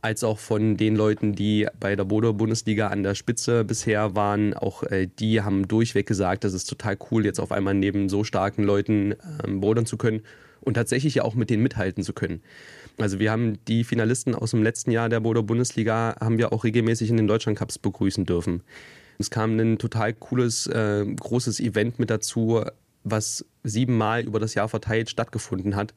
als 0.01 0.23
auch 0.23 0.39
von 0.39 0.77
den 0.77 0.95
Leuten, 0.95 1.33
die 1.33 1.67
bei 1.79 1.95
der 1.95 2.05
Bodo-Bundesliga 2.05 2.87
an 2.87 3.03
der 3.03 3.15
Spitze 3.15 3.63
bisher 3.63 4.15
waren. 4.15 4.53
Auch 4.53 4.83
äh, 4.83 5.07
die 5.19 5.41
haben 5.41 5.67
durchweg 5.67 6.07
gesagt, 6.07 6.43
das 6.43 6.53
ist 6.53 6.65
total 6.65 6.97
cool, 7.11 7.25
jetzt 7.25 7.39
auf 7.39 7.51
einmal 7.51 7.73
neben 7.73 8.09
so 8.09 8.23
starken 8.23 8.63
Leuten 8.63 9.15
ähm, 9.45 9.59
bodern 9.59 9.85
zu 9.85 9.97
können 9.97 10.21
und 10.61 10.75
tatsächlich 10.75 11.15
ja 11.15 11.23
auch 11.23 11.35
mit 11.35 11.49
denen 11.49 11.63
mithalten 11.63 12.03
zu 12.03 12.13
können. 12.13 12.41
Also 12.97 13.19
wir 13.19 13.31
haben 13.31 13.57
die 13.67 13.83
Finalisten 13.83 14.35
aus 14.35 14.51
dem 14.51 14.63
letzten 14.63 14.91
Jahr 14.91 15.09
der 15.09 15.19
Bodo-Bundesliga 15.19 16.15
haben 16.19 16.37
wir 16.37 16.53
auch 16.53 16.63
regelmäßig 16.63 17.09
in 17.09 17.17
den 17.17 17.27
Deutschlandcups 17.27 17.79
begrüßen 17.79 18.25
dürfen. 18.25 18.61
Es 19.21 19.29
kam 19.29 19.57
ein 19.57 19.77
total 19.77 20.13
cooles, 20.13 20.67
äh, 20.67 21.05
großes 21.05 21.59
Event 21.59 21.99
mit 21.99 22.09
dazu, 22.09 22.63
was 23.03 23.45
siebenmal 23.63 24.21
über 24.21 24.39
das 24.39 24.53
Jahr 24.53 24.67
verteilt 24.67 25.09
stattgefunden 25.09 25.75
hat. 25.75 25.93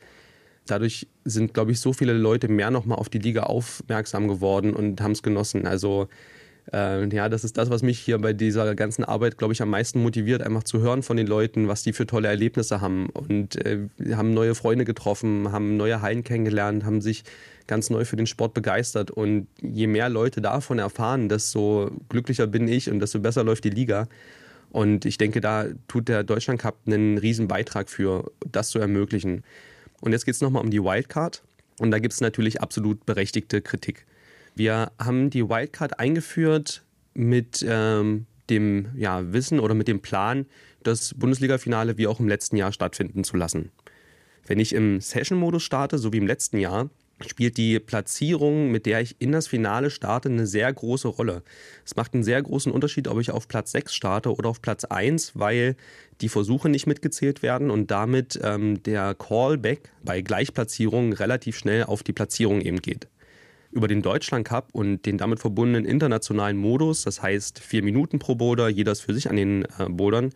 Dadurch 0.67 1.09
sind, 1.25 1.53
glaube 1.53 1.73
ich, 1.73 1.81
so 1.81 1.93
viele 1.93 2.15
Leute 2.15 2.49
mehr 2.49 2.71
nochmal 2.71 2.99
auf 2.99 3.09
die 3.09 3.19
Liga 3.19 3.43
aufmerksam 3.43 4.29
geworden 4.29 4.73
und 4.73 5.01
haben 5.03 5.13
es 5.13 5.23
genossen. 5.23 5.67
Also 5.67 6.09
äh, 6.73 7.07
ja, 7.15 7.29
das 7.29 7.45
ist 7.45 7.59
das, 7.59 7.69
was 7.69 7.83
mich 7.83 7.99
hier 7.99 8.19
bei 8.19 8.33
dieser 8.33 8.75
ganzen 8.75 9.05
Arbeit, 9.05 9.37
glaube 9.37 9.53
ich, 9.53 9.61
am 9.61 9.71
meisten 9.71 10.03
motiviert, 10.03 10.43
einfach 10.43 10.63
zu 10.63 10.81
hören 10.81 11.03
von 11.03 11.17
den 11.17 11.27
Leuten, 11.27 11.69
was 11.69 11.83
die 11.83 11.93
für 11.93 12.07
tolle 12.07 12.29
Erlebnisse 12.29 12.81
haben. 12.81 13.11
Und 13.11 13.57
äh, 13.67 13.89
haben 14.13 14.33
neue 14.33 14.55
Freunde 14.55 14.85
getroffen, 14.85 15.53
haben 15.53 15.77
neue 15.77 16.01
Hallen 16.01 16.25
kennengelernt, 16.25 16.85
haben 16.85 17.03
sich 17.03 17.25
ganz 17.67 17.91
neu 17.91 18.05
für 18.05 18.17
den 18.17 18.27
Sport 18.27 18.55
begeistert. 18.55 19.11
Und 19.11 19.47
je 19.61 19.87
mehr 19.87 20.09
Leute 20.09 20.41
davon 20.41 20.79
erfahren, 20.79 21.29
desto 21.29 21.91
glücklicher 22.09 22.47
bin 22.47 22.69
ich 22.69 22.91
und 22.91 23.01
desto 23.01 23.21
besser 23.21 23.45
läuft 23.45 23.65
die 23.65 23.71
Liga. 23.71 24.09
Und 24.71 25.05
ich 25.05 25.19
denke, 25.19 25.41
da 25.41 25.67
tut 25.87 26.09
der 26.09 26.25
Deutschland 26.25 26.61
Cup 26.61 26.77
einen 26.87 27.19
riesen 27.19 27.47
Beitrag 27.47 27.89
für, 27.89 28.33
das 28.51 28.71
zu 28.71 28.79
ermöglichen. 28.79 29.45
Und 30.01 30.13
jetzt 30.13 30.25
geht 30.25 30.35
es 30.35 30.41
nochmal 30.41 30.65
um 30.65 30.71
die 30.71 30.83
Wildcard. 30.83 31.43
Und 31.79 31.91
da 31.91 31.99
gibt 31.99 32.15
es 32.15 32.21
natürlich 32.21 32.61
absolut 32.61 33.07
berechtigte 33.07 33.63
Kritik. 33.63 34.07
Wir 34.55 34.93
haben 34.99 35.31
die 35.31 35.49
Wildcard 35.49 35.99
eingeführt 35.99 36.83
mit 37.15 37.65
ähm, 37.69 38.27
dem 38.51 38.89
ja, 38.97 39.33
Wissen 39.33 39.61
oder 39.61 39.75
mit 39.75 39.89
dem 39.89 40.01
Plan, 40.01 40.47
das 40.83 41.15
Bundesliga-Finale 41.15 41.97
wie 41.97 42.07
auch 42.07 42.21
im 42.21 42.29
letzten 42.29 42.57
Jahr 42.57 42.73
stattfinden 42.73 43.25
zu 43.25 43.37
lassen. 43.37 43.71
Wenn 44.47 44.61
ich 44.61 44.75
im 44.75 45.01
Session-Modus 45.01 45.63
starte, 45.63 45.99
so 45.99 46.13
wie 46.13 46.19
im 46.19 46.27
letzten 46.27 46.59
Jahr, 46.59 46.91
spielt 47.31 47.57
die 47.57 47.79
Platzierung, 47.79 48.71
mit 48.71 48.87
der 48.87 49.01
ich 49.01 49.17
in 49.21 49.33
das 49.33 49.47
Finale 49.47 49.91
starte, 49.91 50.29
eine 50.29 50.47
sehr 50.47 50.73
große 50.73 51.09
Rolle. 51.09 51.43
Es 51.85 51.97
macht 51.97 52.15
einen 52.15 52.25
sehr 52.25 52.43
großen 52.43 52.73
Unterschied, 52.73 53.09
ob 53.09 53.21
ich 53.21 53.31
auf 53.31 53.49
Platz 53.49 53.73
6 53.73 53.95
starte 53.95 54.35
oder 54.35 54.49
auf 54.49 54.63
Platz 54.63 54.85
1, 54.85 55.33
weil 55.35 55.77
die 56.21 56.29
Versuche 56.29 56.69
nicht 56.69 56.87
mitgezählt 56.87 57.43
werden 57.43 57.71
und 57.71 57.91
damit 57.91 58.39
ähm, 58.43 58.83
der 58.83 59.15
Callback 59.15 59.91
bei 60.03 60.21
Gleichplatzierung 60.21 61.13
relativ 61.13 61.57
schnell 61.57 61.85
auf 61.85 62.03
die 62.03 62.13
Platzierung 62.13 62.61
eben 62.61 62.81
geht 62.81 63.09
über 63.75 63.89
den 63.89 64.03
Deutschland 64.03 64.47
Cup 64.47 64.69
und 64.73 65.05
den 65.05 65.19
damit 65.19 65.41
verbundenen 65.41 65.85
internationalen 65.85 66.57
Modus, 66.57 67.03
das 67.03 67.21
heißt 67.21 67.59
vier 67.59 67.83
Minuten 67.83 68.21
pro 68.21 68.37
Boulder, 68.37 68.69
jeder 68.69 68.93
ist 68.93 69.01
für 69.01 69.13
sich 69.13 69.29
an 69.29 69.37
den 69.37 69.65
äh, 69.79 69.89
Bouldern, 69.89 70.31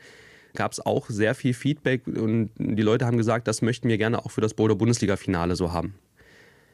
gab 0.54 0.72
es 0.72 0.84
auch 0.84 1.08
sehr 1.08 1.34
viel 1.34 1.54
Feedback 1.54 2.06
und 2.06 2.50
die 2.58 2.82
Leute 2.82 3.06
haben 3.06 3.16
gesagt, 3.16 3.46
das 3.46 3.62
möchten 3.62 3.88
wir 3.88 3.96
gerne 3.96 4.24
auch 4.24 4.32
für 4.32 4.40
das 4.40 4.54
Boulder-Bundesliga-Finale 4.54 5.54
so 5.54 5.72
haben. 5.72 5.94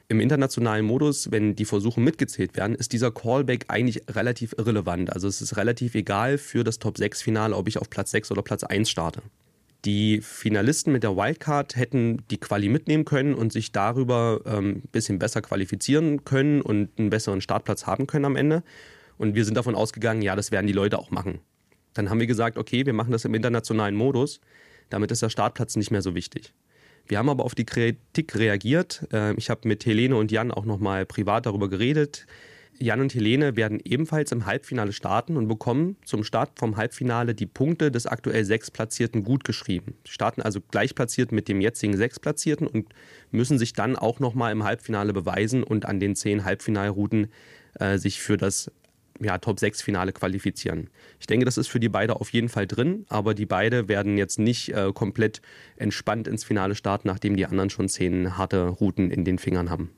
Im 0.09 0.21
internationalen 0.21 0.85
Modus, 0.85 1.31
wenn 1.31 1.57
die 1.57 1.65
Versuche 1.65 2.01
mitgezählt 2.01 2.57
werden, 2.57 2.77
ist 2.77 2.93
dieser 2.93 3.11
Callback 3.11 3.65
eigentlich 3.69 4.03
relativ 4.11 4.55
irrelevant. 4.59 5.11
Also 5.13 5.29
es 5.29 5.41
ist 5.41 5.57
relativ 5.57 5.95
egal 5.95 6.37
für 6.37 6.63
das 6.63 6.79
Top-6-Finale, 6.79 7.57
ob 7.57 7.69
ich 7.69 7.79
auf 7.79 7.89
Platz 7.89 8.11
6 8.11 8.31
oder 8.31 8.43
Platz 8.43 8.65
1 8.65 8.91
starte. 8.91 9.23
Die 9.85 10.21
Finalisten 10.21 10.93
mit 10.93 11.03
der 11.03 11.17
Wildcard 11.17 11.77
hätten 11.77 12.23
die 12.31 12.39
Quali 12.39 12.69
mitnehmen 12.69 13.05
können 13.05 13.35
und 13.35 13.53
sich 13.53 13.73
darüber 13.73 14.41
ähm, 14.47 14.83
ein 14.85 14.89
bisschen 14.93 15.19
besser 15.19 15.43
qualifizieren 15.43 16.25
können 16.25 16.61
und 16.63 16.91
einen 16.99 17.11
besseren 17.11 17.41
Startplatz 17.41 17.87
haben 17.87 18.07
können 18.07 18.25
am 18.25 18.37
Ende. 18.37 18.63
Und 19.19 19.35
wir 19.35 19.45
sind 19.45 19.57
davon 19.57 19.75
ausgegangen, 19.75 20.23
ja, 20.23 20.37
das 20.37 20.51
werden 20.51 20.67
die 20.67 20.73
Leute 20.73 20.99
auch 20.99 21.11
machen. 21.11 21.41
Dann 21.93 22.11
haben 22.11 22.21
wir 22.21 22.27
gesagt, 22.27 22.59
okay, 22.59 22.85
wir 22.87 22.93
machen 22.93 23.13
das 23.13 23.25
im 23.25 23.35
internationalen 23.35 23.95
Modus. 23.95 24.41
Damit 24.91 25.11
ist 25.13 25.23
der 25.23 25.31
Startplatz 25.31 25.77
nicht 25.77 25.91
mehr 25.91 26.03
so 26.03 26.15
wichtig. 26.15 26.53
Wir 27.07 27.19
haben 27.19 27.29
aber 27.29 27.45
auf 27.45 27.55
die 27.55 27.67
Kritik 27.67 28.35
reagiert. 28.35 29.07
Ähm, 29.13 29.37
ich 29.39 29.51
habe 29.51 29.69
mit 29.69 29.85
Helene 29.87 30.17
und 30.17 30.33
Jan 30.33 30.51
auch 30.51 30.65
nochmal 30.65 31.07
privat 31.07 31.47
darüber 31.47 31.69
geredet. 31.69 32.27
Jan 32.79 33.01
und 33.01 33.15
Helene 33.15 33.57
werden 33.57 33.81
ebenfalls 33.85 34.33
im 34.33 34.47
Halbfinale 34.47 34.93
starten 34.93 35.37
und 35.37 35.47
bekommen 35.47 35.97
zum 36.05 36.25
Start 36.25 36.59
vom 36.59 36.77
Halbfinale 36.77 37.35
die 37.35 37.47
Punkte 37.47 37.93
des 37.93 38.07
aktuell 38.07 38.45
Sechsplatzierten 38.45 39.23
gut 39.23 39.45
geschrieben. 39.45 39.95
Sie 40.05 40.13
starten 40.13 40.43
also 40.43 40.61
gleich 40.61 40.95
platziert 40.95 41.31
mit 41.31 41.49
dem 41.49 41.61
jetzigen 41.61 41.97
Sechsplatzierten 41.97 42.67
und 42.67 42.93
müssen 43.31 43.59
sich 43.59 43.75
dann 43.75 43.95
auch 43.95 44.19
nochmal 44.19 44.51
im 44.51 44.65
Halbfinale 44.65 45.13
beweisen 45.13 45.63
und 45.63 45.87
an 45.87 46.01
den 46.01 46.17
zehn 46.17 46.45
Halbfinalrouten 46.45 47.29
äh, 47.79 47.97
sich 47.99 48.21
für 48.21 48.37
das 48.37 48.73
ja, 49.21 49.39
Top-6-Finale 49.39 50.13
qualifizieren. 50.13 50.91
Ich 51.21 51.27
denke, 51.27 51.45
das 51.45 51.57
ist 51.57 51.69
für 51.69 51.81
die 51.81 51.89
beide 51.89 52.17
auf 52.17 52.31
jeden 52.31 52.49
Fall 52.49 52.67
drin, 52.67 53.07
aber 53.09 53.35
die 53.35 53.47
beide 53.47 53.89
werden 53.89 54.19
jetzt 54.19 54.39
nicht 54.39 54.71
äh, 54.71 54.93
komplett 54.93 55.41
entspannt 55.77 56.29
ins 56.29 56.45
Finale 56.45 56.75
starten, 56.75 57.09
nachdem 57.09 57.37
die 57.37 57.47
anderen 57.47 57.71
schon 57.71 57.89
zehn 57.89 58.37
harte 58.37 58.69
Routen 58.69 59.11
in 59.11 59.25
den 59.25 59.39
Fingern 59.39 59.71
haben. 59.71 59.91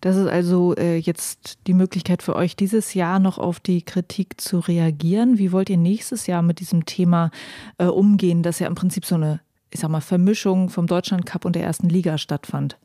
Das 0.00 0.16
ist 0.16 0.26
also 0.26 0.74
äh, 0.76 0.96
jetzt 0.96 1.58
die 1.66 1.74
Möglichkeit 1.74 2.22
für 2.22 2.36
euch, 2.36 2.56
dieses 2.56 2.94
Jahr 2.94 3.18
noch 3.18 3.38
auf 3.38 3.60
die 3.60 3.82
Kritik 3.82 4.40
zu 4.40 4.58
reagieren. 4.58 5.38
Wie 5.38 5.52
wollt 5.52 5.70
ihr 5.70 5.76
nächstes 5.76 6.26
Jahr 6.26 6.42
mit 6.42 6.60
diesem 6.60 6.86
Thema 6.86 7.30
äh, 7.78 7.84
umgehen, 7.84 8.42
das 8.42 8.58
ja 8.58 8.66
im 8.66 8.74
Prinzip 8.74 9.06
so 9.06 9.14
eine, 9.14 9.40
ich 9.70 9.80
sag 9.80 9.90
mal, 9.90 10.00
Vermischung 10.00 10.70
vom 10.70 10.86
Deutschland 10.86 11.24
Cup 11.24 11.44
und 11.44 11.54
der 11.54 11.64
ersten 11.64 11.88
Liga 11.88 12.18
stattfand? 12.18 12.78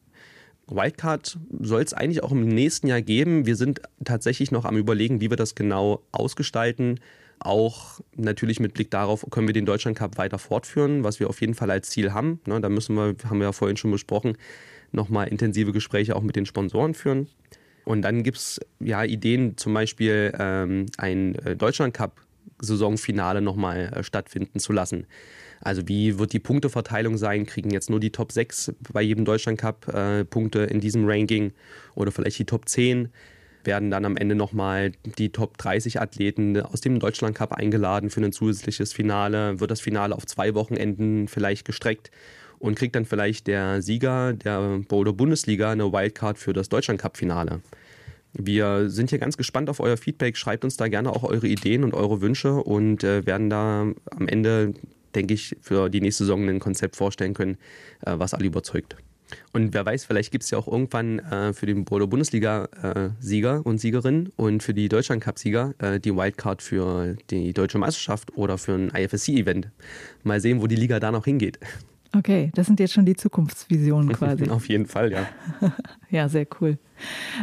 Wildcard 0.67 1.37
soll 1.59 1.81
es 1.83 1.93
eigentlich 1.93 2.23
auch 2.23 2.31
im 2.31 2.47
nächsten 2.47 2.87
Jahr 2.87 3.01
geben. 3.01 3.45
Wir 3.45 3.55
sind 3.55 3.81
tatsächlich 4.03 4.51
noch 4.51 4.65
am 4.65 4.77
Überlegen, 4.77 5.21
wie 5.21 5.29
wir 5.29 5.37
das 5.37 5.55
genau 5.55 6.01
ausgestalten. 6.11 6.99
Auch 7.39 7.99
natürlich 8.15 8.59
mit 8.59 8.73
Blick 8.73 8.89
darauf, 8.91 9.25
können 9.29 9.47
wir 9.47 9.53
den 9.53 9.65
Deutschland 9.65 9.97
Cup 9.97 10.17
weiter 10.17 10.39
fortführen, 10.39 11.03
was 11.03 11.19
wir 11.19 11.29
auf 11.29 11.41
jeden 11.41 11.53
Fall 11.53 11.69
als 11.69 11.89
Ziel 11.89 12.13
haben. 12.13 12.39
Ne, 12.47 12.59
da 12.61 12.69
müssen 12.69 12.95
wir, 12.95 13.15
haben 13.29 13.39
wir 13.39 13.47
ja 13.47 13.51
vorhin 13.51 13.77
schon 13.77 13.91
besprochen, 13.91 14.37
nochmal 14.91 15.27
intensive 15.27 15.71
Gespräche 15.71 16.15
auch 16.15 16.21
mit 16.21 16.35
den 16.35 16.45
Sponsoren 16.45 16.93
führen. 16.93 17.27
Und 17.83 18.01
dann 18.01 18.23
gibt 18.23 18.37
es 18.37 18.59
ja 18.79 19.03
Ideen, 19.03 19.57
zum 19.57 19.73
Beispiel 19.73 20.33
ähm, 20.39 20.87
ein 20.97 21.35
äh, 21.35 21.55
Deutschland 21.55 21.93
Cup 21.93 22.21
Saisonfinale 22.59 23.41
nochmal 23.41 23.91
äh, 23.93 24.03
stattfinden 24.03 24.59
zu 24.59 24.73
lassen. 24.73 25.05
Also 25.61 25.87
wie 25.87 26.19
wird 26.19 26.33
die 26.33 26.39
Punkteverteilung 26.39 27.17
sein? 27.17 27.45
Kriegen 27.45 27.71
jetzt 27.71 27.89
nur 27.89 27.99
die 27.99 28.11
Top 28.11 28.31
6 28.31 28.73
bei 28.91 29.01
jedem 29.01 29.25
Deutschland 29.25 29.59
Cup 29.59 29.87
äh, 29.93 30.25
Punkte 30.25 30.59
in 30.59 30.79
diesem 30.79 31.07
Ranking 31.07 31.53
oder 31.95 32.11
vielleicht 32.11 32.39
die 32.39 32.45
Top 32.45 32.67
10? 32.67 33.09
Werden 33.63 33.89
dann 33.89 34.05
am 34.05 34.15
Ende 34.15 34.35
nochmal 34.35 34.91
die 35.17 35.31
Top 35.31 35.57
30 35.57 35.99
Athleten 35.99 36.61
aus 36.61 36.81
dem 36.81 36.99
Deutschland 36.99 37.35
Cup 37.35 37.53
eingeladen 37.53 38.09
für 38.11 38.21
ein 38.21 38.31
zusätzliches 38.31 38.93
Finale? 38.93 39.59
Wird 39.59 39.71
das 39.71 39.81
Finale 39.81 40.15
auf 40.15 40.25
zwei 40.25 40.53
Wochenenden 40.53 41.27
vielleicht 41.27 41.65
gestreckt? 41.65 42.11
Und 42.57 42.75
kriegt 42.75 42.95
dann 42.95 43.05
vielleicht 43.05 43.47
der 43.47 43.81
Sieger 43.81 44.33
der 44.33 44.79
Boulder 44.87 45.13
Bundesliga 45.13 45.71
eine 45.71 45.91
Wildcard 45.91 46.37
für 46.37 46.53
das 46.53 46.69
Deutschland 46.69 47.01
Cup 47.01 47.17
Finale? 47.17 47.61
Wir 48.37 48.89
sind 48.89 49.09
hier 49.09 49.19
ganz 49.19 49.37
gespannt 49.37 49.69
auf 49.69 49.79
euer 49.79 49.97
Feedback. 49.97 50.35
Schreibt 50.35 50.65
uns 50.65 50.75
da 50.75 50.87
gerne 50.89 51.09
auch 51.09 51.23
eure 51.23 51.47
Ideen 51.47 51.83
und 51.83 51.93
eure 51.93 52.21
Wünsche 52.21 52.55
und 52.55 53.03
äh, 53.03 53.25
werden 53.25 53.49
da 53.49 53.87
am 54.11 54.27
Ende 54.27 54.73
denke 55.15 55.33
ich, 55.33 55.55
für 55.61 55.89
die 55.89 56.01
nächste 56.01 56.23
Saison 56.23 56.47
ein 56.47 56.59
Konzept 56.59 56.95
vorstellen 56.95 57.33
können, 57.33 57.57
äh, 58.05 58.13
was 58.17 58.33
alle 58.33 58.45
überzeugt. 58.45 58.95
Und 59.53 59.73
wer 59.73 59.85
weiß, 59.85 60.05
vielleicht 60.05 60.31
gibt 60.31 60.43
es 60.43 60.51
ja 60.51 60.57
auch 60.57 60.67
irgendwann 60.67 61.19
äh, 61.19 61.53
für 61.53 61.65
den 61.65 61.85
Bodo 61.85 62.07
Bundesliga-Sieger 62.07 63.55
äh, 63.55 63.59
und 63.59 63.79
Siegerin 63.79 64.31
und 64.35 64.61
für 64.61 64.73
die 64.73 64.87
Deutschland 64.87 65.23
Cup-Sieger 65.23 65.73
äh, 65.79 65.99
die 65.99 66.15
Wildcard 66.15 66.61
für 66.61 67.15
die 67.29 67.53
deutsche 67.53 67.77
Meisterschaft 67.77 68.37
oder 68.37 68.57
für 68.57 68.73
ein 68.73 68.89
IFSC-Event. 68.89 69.69
Mal 70.23 70.39
sehen, 70.41 70.61
wo 70.61 70.67
die 70.67 70.75
Liga 70.75 70.99
da 70.99 71.11
noch 71.11 71.25
hingeht. 71.25 71.59
Okay, 72.15 72.51
das 72.55 72.67
sind 72.67 72.79
jetzt 72.79 72.93
schon 72.93 73.05
die 73.05 73.15
Zukunftsvisionen 73.15 74.09
quasi. 74.13 74.49
Auf 74.49 74.69
jeden 74.69 74.85
Fall, 74.85 75.11
ja. 75.11 75.27
ja, 76.09 76.29
sehr 76.29 76.47
cool. 76.61 76.77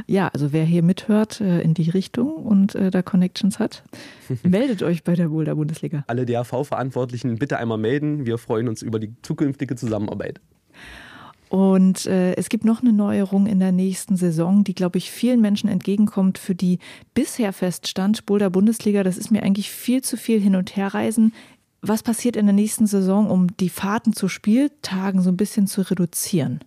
Ja, 0.07 0.29
also 0.29 0.53
wer 0.53 0.65
hier 0.65 0.83
mithört 0.83 1.41
äh, 1.41 1.61
in 1.61 1.75
die 1.75 1.91
Richtung 1.91 2.33
und 2.33 2.75
äh, 2.75 2.91
da 2.91 3.03
Connections 3.03 3.59
hat, 3.59 3.83
meldet 4.43 4.83
euch 4.83 5.05
bei 5.05 5.15
der 5.15 5.29
Boulder 5.29 5.57
Bundesliga. 5.57 6.05
Alle 6.07 6.25
DAV-Verantwortlichen 6.25 7.37
bitte 7.37 7.59
einmal 7.59 7.79
melden. 7.79 8.25
Wir 8.25 8.39
freuen 8.39 8.69
uns 8.69 8.81
über 8.81 8.99
die 8.99 9.13
zukünftige 9.21 9.77
Zusammenarbeit. 9.77 10.41
Und 11.51 12.07
äh, 12.07 12.33
es 12.37 12.49
gibt 12.49 12.65
noch 12.65 12.81
eine 12.81 12.95
Neuerung 12.95 13.45
in 13.45 13.59
der 13.59 13.73
nächsten 13.73 14.17
Saison, 14.17 14.65
die, 14.65 14.75
glaube 14.75 14.97
ich, 14.97 15.11
vielen 15.11 15.43
Menschen 15.43 15.69
entgegenkommt, 15.69 16.39
für 16.39 16.55
die 16.55 16.79
bisher 17.13 17.53
feststand, 17.53 18.25
Boulder 18.25 18.49
Bundesliga, 18.49 19.03
das 19.03 19.19
ist 19.19 19.31
mir 19.31 19.43
eigentlich 19.43 19.71
viel 19.71 20.01
zu 20.01 20.17
viel 20.17 20.41
hin 20.41 20.57
und 20.57 20.77
her 20.77 20.95
reisen. 20.95 21.35
Was 21.85 22.05
passiert 22.05 22.37
in 22.37 22.47
der 22.47 22.55
nächsten 22.55 22.87
Saison, 22.87 23.29
um 23.29 23.57
die 23.57 23.69
Fahrten 23.69 24.13
zu 24.13 24.29
Spieltagen 24.29 25.21
so 25.21 25.31
ein 25.31 25.37
bisschen 25.37 25.67
zu 25.67 25.83
reduzieren? 25.83 26.61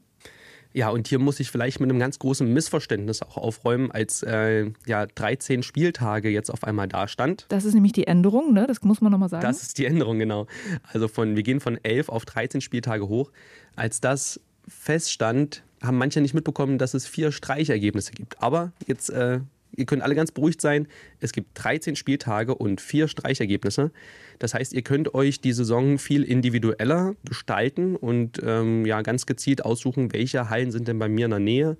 Ja, 0.73 0.89
und 0.89 1.07
hier 1.07 1.19
muss 1.19 1.39
ich 1.39 1.49
vielleicht 1.51 1.79
mit 1.79 1.89
einem 1.89 1.99
ganz 1.99 2.19
großen 2.19 2.51
Missverständnis 2.51 3.21
auch 3.21 3.37
aufräumen, 3.37 3.91
als 3.91 4.23
äh, 4.23 4.71
ja 4.85 5.05
13 5.05 5.63
Spieltage 5.63 6.27
jetzt 6.27 6.49
auf 6.49 6.65
einmal 6.65 6.89
da 6.89 7.07
stand. 7.07 7.45
Das 7.47 7.63
ist 7.63 7.75
nämlich 7.75 7.93
die 7.93 8.07
Änderung, 8.07 8.53
ne? 8.53 8.67
Das 8.67 8.81
muss 8.81 8.99
man 8.99 9.09
nochmal 9.09 9.29
sagen. 9.29 9.41
Das 9.41 9.61
ist 9.61 9.77
die 9.77 9.85
Änderung, 9.85 10.19
genau. 10.19 10.47
Also 10.91 11.07
von, 11.07 11.37
wir 11.37 11.43
gehen 11.43 11.61
von 11.61 11.79
11 11.81 12.09
auf 12.09 12.25
13 12.25 12.59
Spieltage 12.59 13.07
hoch. 13.07 13.31
Als 13.77 14.01
das 14.01 14.41
feststand, 14.67 15.63
haben 15.81 15.97
manche 15.97 16.19
nicht 16.19 16.33
mitbekommen, 16.33 16.77
dass 16.77 16.93
es 16.93 17.07
vier 17.07 17.31
Streichergebnisse 17.31 18.11
gibt. 18.11 18.43
Aber 18.43 18.73
jetzt 18.85 19.09
äh, 19.11 19.39
ihr 19.77 19.85
könnt 19.85 20.01
alle 20.01 20.15
ganz 20.15 20.31
beruhigt 20.31 20.61
sein. 20.61 20.87
Es 21.19 21.31
gibt 21.31 21.49
13 21.55 21.95
Spieltage 21.95 22.55
und 22.55 22.81
vier 22.81 23.07
Streichergebnisse. 23.07 23.91
Das 24.39 24.53
heißt, 24.53 24.73
ihr 24.73 24.81
könnt 24.81 25.13
euch 25.13 25.41
die 25.41 25.53
Saison 25.53 25.97
viel 25.97 26.23
individueller 26.23 27.15
gestalten 27.23 27.95
und 27.95 28.41
ähm, 28.43 28.85
ja, 28.85 29.01
ganz 29.01 29.25
gezielt 29.25 29.63
aussuchen, 29.63 30.13
welche 30.13 30.49
Hallen 30.49 30.71
sind 30.71 30.87
denn 30.87 30.99
bei 30.99 31.09
mir 31.09 31.25
in 31.25 31.31
der 31.31 31.39
Nähe. 31.39 31.77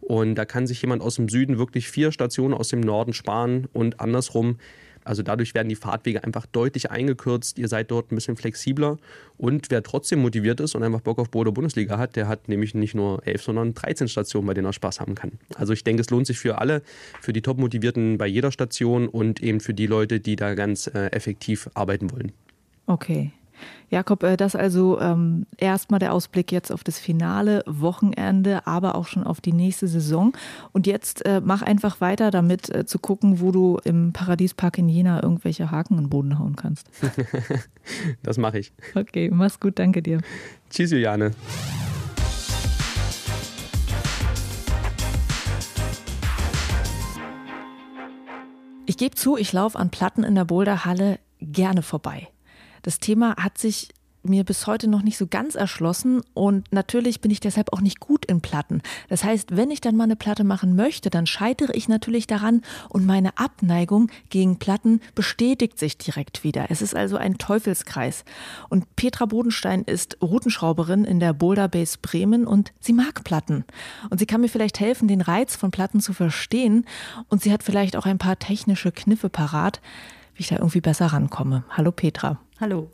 Und 0.00 0.36
da 0.36 0.44
kann 0.44 0.66
sich 0.66 0.80
jemand 0.82 1.02
aus 1.02 1.16
dem 1.16 1.28
Süden 1.28 1.58
wirklich 1.58 1.88
vier 1.88 2.12
Stationen 2.12 2.54
aus 2.54 2.68
dem 2.68 2.80
Norden 2.80 3.12
sparen 3.12 3.66
und 3.72 4.00
andersrum 4.00 4.58
also 5.06 5.22
dadurch 5.22 5.54
werden 5.54 5.68
die 5.68 5.76
Fahrtwege 5.76 6.24
einfach 6.24 6.46
deutlich 6.46 6.90
eingekürzt. 6.90 7.58
Ihr 7.58 7.68
seid 7.68 7.90
dort 7.90 8.10
ein 8.10 8.16
bisschen 8.16 8.36
flexibler. 8.36 8.98
Und 9.38 9.70
wer 9.70 9.82
trotzdem 9.82 10.20
motiviert 10.20 10.60
ist 10.60 10.74
und 10.74 10.82
einfach 10.82 11.00
Bock 11.00 11.18
auf 11.18 11.30
Bodo 11.30 11.52
Bundesliga 11.52 11.98
hat, 11.98 12.16
der 12.16 12.28
hat 12.28 12.48
nämlich 12.48 12.74
nicht 12.74 12.94
nur 12.94 13.26
elf, 13.26 13.42
sondern 13.42 13.74
13 13.74 14.08
Stationen, 14.08 14.46
bei 14.46 14.54
denen 14.54 14.66
er 14.66 14.72
Spaß 14.72 15.00
haben 15.00 15.14
kann. 15.14 15.32
Also 15.54 15.72
ich 15.72 15.84
denke, 15.84 16.00
es 16.00 16.10
lohnt 16.10 16.26
sich 16.26 16.38
für 16.38 16.58
alle, 16.58 16.82
für 17.20 17.32
die 17.32 17.42
Top-Motivierten 17.42 18.18
bei 18.18 18.26
jeder 18.26 18.50
Station 18.50 19.08
und 19.08 19.42
eben 19.42 19.60
für 19.60 19.74
die 19.74 19.86
Leute, 19.86 20.20
die 20.20 20.36
da 20.36 20.54
ganz 20.54 20.86
äh, 20.86 21.06
effektiv 21.12 21.70
arbeiten 21.74 22.10
wollen. 22.10 22.32
Okay. 22.86 23.32
Jakob, 23.90 24.22
äh, 24.22 24.36
das 24.36 24.56
also 24.56 25.00
ähm, 25.00 25.46
erstmal 25.56 26.00
der 26.00 26.12
Ausblick 26.12 26.50
jetzt 26.52 26.72
auf 26.72 26.84
das 26.84 26.98
finale 26.98 27.62
Wochenende, 27.66 28.66
aber 28.66 28.94
auch 28.94 29.06
schon 29.06 29.24
auf 29.24 29.40
die 29.40 29.52
nächste 29.52 29.86
Saison. 29.86 30.32
Und 30.72 30.86
jetzt 30.86 31.24
äh, 31.24 31.40
mach 31.44 31.62
einfach 31.62 32.00
weiter 32.00 32.30
damit 32.30 32.74
äh, 32.74 32.86
zu 32.86 32.98
gucken, 32.98 33.40
wo 33.40 33.52
du 33.52 33.78
im 33.84 34.12
Paradiespark 34.12 34.78
in 34.78 34.88
Jena 34.88 35.22
irgendwelche 35.22 35.70
Haken 35.70 35.94
in 35.94 36.04
den 36.04 36.10
Boden 36.10 36.38
hauen 36.38 36.56
kannst. 36.56 36.88
das 38.22 38.38
mache 38.38 38.58
ich. 38.58 38.72
Okay, 38.94 39.30
mach's 39.32 39.60
gut, 39.60 39.78
danke 39.78 40.02
dir. 40.02 40.20
Tschüss, 40.70 40.90
Juliane. 40.90 41.32
Ich 48.88 48.96
gebe 48.96 49.16
zu, 49.16 49.36
ich 49.36 49.52
laufe 49.52 49.78
an 49.78 49.90
Platten 49.90 50.22
in 50.22 50.36
der 50.36 50.44
Boulderhalle 50.44 51.18
gerne 51.40 51.82
vorbei. 51.82 52.28
Das 52.86 53.00
Thema 53.00 53.34
hat 53.34 53.58
sich 53.58 53.88
mir 54.22 54.44
bis 54.44 54.68
heute 54.68 54.86
noch 54.86 55.02
nicht 55.02 55.18
so 55.18 55.26
ganz 55.26 55.56
erschlossen 55.56 56.22
und 56.34 56.72
natürlich 56.72 57.20
bin 57.20 57.32
ich 57.32 57.40
deshalb 57.40 57.72
auch 57.72 57.80
nicht 57.80 57.98
gut 57.98 58.24
in 58.26 58.40
Platten. 58.40 58.80
Das 59.08 59.24
heißt, 59.24 59.56
wenn 59.56 59.72
ich 59.72 59.80
dann 59.80 59.96
mal 59.96 60.04
eine 60.04 60.14
Platte 60.14 60.44
machen 60.44 60.76
möchte, 60.76 61.10
dann 61.10 61.26
scheitere 61.26 61.74
ich 61.74 61.88
natürlich 61.88 62.28
daran 62.28 62.62
und 62.88 63.04
meine 63.04 63.38
Abneigung 63.38 64.08
gegen 64.30 64.60
Platten 64.60 65.00
bestätigt 65.16 65.80
sich 65.80 65.98
direkt 65.98 66.44
wieder. 66.44 66.66
Es 66.68 66.80
ist 66.80 66.94
also 66.94 67.16
ein 67.16 67.38
Teufelskreis. 67.38 68.24
Und 68.68 68.94
Petra 68.94 69.26
Bodenstein 69.26 69.82
ist 69.82 70.18
Routenschrauberin 70.22 71.04
in 71.04 71.18
der 71.18 71.32
Boulder 71.32 71.66
Base 71.66 71.98
Bremen 72.00 72.46
und 72.46 72.72
sie 72.78 72.92
mag 72.92 73.24
Platten. 73.24 73.64
Und 74.10 74.20
sie 74.20 74.26
kann 74.26 74.42
mir 74.42 74.48
vielleicht 74.48 74.78
helfen, 74.78 75.08
den 75.08 75.22
Reiz 75.22 75.56
von 75.56 75.72
Platten 75.72 75.98
zu 75.98 76.12
verstehen 76.12 76.84
und 77.26 77.42
sie 77.42 77.52
hat 77.52 77.64
vielleicht 77.64 77.96
auch 77.96 78.06
ein 78.06 78.18
paar 78.18 78.38
technische 78.38 78.92
Kniffe 78.92 79.28
parat, 79.28 79.80
wie 80.36 80.42
ich 80.42 80.48
da 80.48 80.56
irgendwie 80.56 80.80
besser 80.80 81.06
rankomme. 81.06 81.64
Hallo 81.70 81.90
Petra. 81.90 82.38
Hallo. 82.58 82.88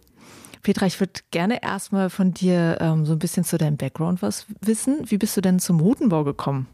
Petra, 0.64 0.86
ich 0.86 0.98
würde 0.98 1.20
gerne 1.30 1.62
erstmal 1.62 2.10
von 2.10 2.34
dir 2.34 2.78
ähm, 2.80 3.06
so 3.06 3.12
ein 3.12 3.20
bisschen 3.20 3.44
zu 3.44 3.58
deinem 3.58 3.76
Background 3.76 4.20
was 4.20 4.46
wissen. 4.60 5.02
Wie 5.06 5.18
bist 5.18 5.36
du 5.36 5.40
denn 5.40 5.60
zum 5.60 5.78
Routenbau 5.78 6.24
gekommen? 6.24 6.66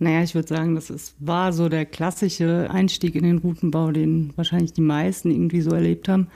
Naja, 0.00 0.22
ich 0.24 0.34
würde 0.34 0.48
sagen, 0.48 0.74
das 0.74 0.90
ist, 0.90 1.14
war 1.20 1.52
so 1.52 1.68
der 1.68 1.86
klassische 1.86 2.68
Einstieg 2.68 3.14
in 3.14 3.22
den 3.22 3.38
Routenbau, 3.38 3.92
den 3.92 4.32
wahrscheinlich 4.34 4.72
die 4.72 4.80
meisten 4.80 5.30
irgendwie 5.30 5.60
so 5.60 5.70
erlebt 5.70 6.08
haben. 6.08 6.26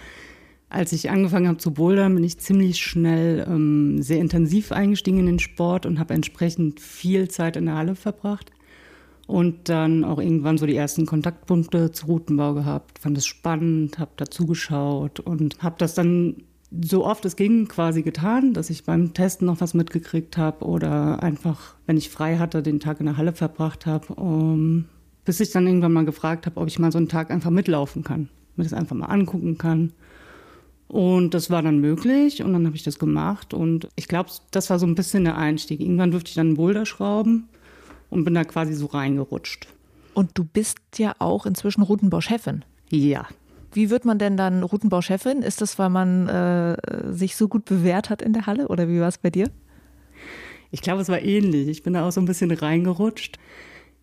Als 0.69 0.93
ich 0.93 1.11
angefangen 1.11 1.49
habe 1.49 1.59
zu 1.59 1.73
bouldern, 1.73 2.15
bin 2.15 2.23
ich 2.23 2.39
ziemlich 2.39 2.79
schnell 2.79 3.45
ähm, 3.49 4.01
sehr 4.01 4.19
intensiv 4.19 4.71
eingestiegen 4.71 5.19
in 5.19 5.27
den 5.27 5.39
Sport 5.41 5.87
und 5.87 5.99
habe 5.99 6.15
entsprechend 6.15 6.79
viel 6.79 7.29
Zeit 7.29 7.57
in 7.57 7.67
der 7.67 7.75
Halle 7.75 7.97
verbracht 7.97 8.53
und 9.29 9.69
dann 9.69 10.05
auch 10.05 10.19
irgendwann 10.19 10.57
so 10.57 10.65
die 10.65 10.75
ersten 10.75 11.05
Kontaktpunkte 11.05 11.93
zu 11.93 12.07
Routenbau 12.07 12.55
gehabt, 12.55 12.99
fand 12.99 13.19
es 13.19 13.27
spannend, 13.27 13.99
habe 13.99 14.11
dazugeschaut 14.17 15.21
und 15.21 15.63
habe 15.63 15.77
das 15.79 15.95
dann 15.95 16.37
so 16.83 17.05
oft 17.05 17.27
es 17.27 17.37
ging 17.37 17.69
quasi 17.69 18.03
getan, 18.03 18.55
dass 18.55 18.71
ich 18.71 18.85
beim 18.85 19.13
Testen 19.13 19.47
noch 19.47 19.61
was 19.61 19.75
mitgekriegt 19.75 20.39
habe 20.39 20.65
oder 20.65 21.23
einfach, 21.23 21.75
wenn 21.87 21.99
ich 21.99 22.09
frei 22.09 22.39
hatte, 22.39 22.63
den 22.63 22.81
Tag 22.81 23.01
in 23.01 23.07
der 23.07 23.19
Halle 23.19 23.35
verbracht 23.35 23.85
habe, 23.85 24.15
um, 24.15 24.87
bis 25.27 25.41
ich 25.41 25.51
dann 25.51 25.67
irgendwann 25.67 25.93
mal 25.93 26.07
gefragt 26.07 26.47
habe, 26.47 26.59
ob 26.59 26.67
ich 26.67 26.79
mal 26.79 26.91
so 26.91 26.99
einen 26.99 27.09
Tag 27.09 27.31
einfach 27.31 27.51
mitlaufen 27.51 28.05
kann, 28.05 28.31
mir 28.57 28.65
das 28.65 28.73
einfach 28.73 28.97
mal 28.97 29.07
angucken 29.07 29.59
kann. 29.59 29.93
Und 30.89 31.35
das 31.35 31.51
war 31.51 31.61
dann 31.61 31.81
möglich 31.81 32.43
und 32.43 32.55
dann 32.55 32.65
habe 32.65 32.77
ich 32.77 32.83
das 32.83 32.99
gemacht 32.99 33.53
und 33.53 33.89
ich 33.95 34.09
glaube, 34.09 34.31
das 34.53 34.71
war 34.71 34.79
so 34.79 34.87
ein 34.87 34.95
bisschen 34.95 35.25
der 35.25 35.37
Einstieg. 35.37 35.81
Irgendwann 35.81 36.13
durfte 36.13 36.31
ich 36.31 36.35
dann 36.35 36.47
einen 36.49 36.57
Boulder 36.57 36.87
schrauben 36.87 37.51
und 38.11 38.25
bin 38.25 38.35
da 38.35 38.45
quasi 38.45 38.75
so 38.75 38.87
reingerutscht. 38.87 39.69
Und 40.15 40.31
du 40.35 40.45
bist 40.45 40.79
ja 40.97 41.15
auch 41.19 41.47
inzwischen 41.47 41.83
Routenbauchefin. 41.83 42.65
Ja. 42.91 43.27
Wie 43.73 43.91
wird 43.91 44.05
man 44.05 44.19
denn 44.19 44.37
dann 44.37 44.63
Routenbauchefin? 44.63 45.43
Ist 45.43 45.61
das, 45.61 45.79
weil 45.79 45.91
man 45.91 46.29
äh, 46.29 46.77
sich 47.13 47.37
so 47.37 47.49
gut 47.49 47.67
bewährt 47.67 48.11
hat 48.11 48.23
in 48.23 48.33
der 48.33 48.47
Halle 48.47 48.69
oder 48.69 48.89
wie 48.89 49.01
war 49.01 49.09
es 49.09 49.19
bei 49.19 49.31
dir? 49.31 49.51
Ich 50.71 50.83
glaube, 50.83 51.03
es 51.03 51.09
war 51.09 51.21
ähnlich. 51.21 51.69
Ich 51.69 51.83
bin 51.83 51.93
da 51.93 52.07
auch 52.07 52.13
so 52.13 52.21
ein 52.21 52.27
bisschen 52.27 52.51
reingerutscht. 52.51 53.39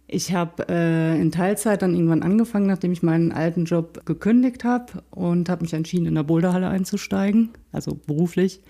Ich 0.08 0.34
habe 0.34 0.68
äh, 0.70 1.20
in 1.20 1.32
Teilzeit 1.32 1.82
dann 1.82 1.96
irgendwann 1.96 2.22
angefangen, 2.22 2.68
nachdem 2.68 2.92
ich 2.92 3.02
meinen 3.02 3.32
alten 3.32 3.66
Job 3.66 4.06
gekündigt 4.06 4.64
habe 4.64 5.04
und 5.10 5.50
habe 5.50 5.64
mich 5.64 5.74
entschieden, 5.74 6.06
in 6.06 6.16
der 6.16 6.24
Boulderhalle 6.24 6.70
einzusteigen, 6.70 7.50
also 7.72 8.00
beruflich. 8.06 8.62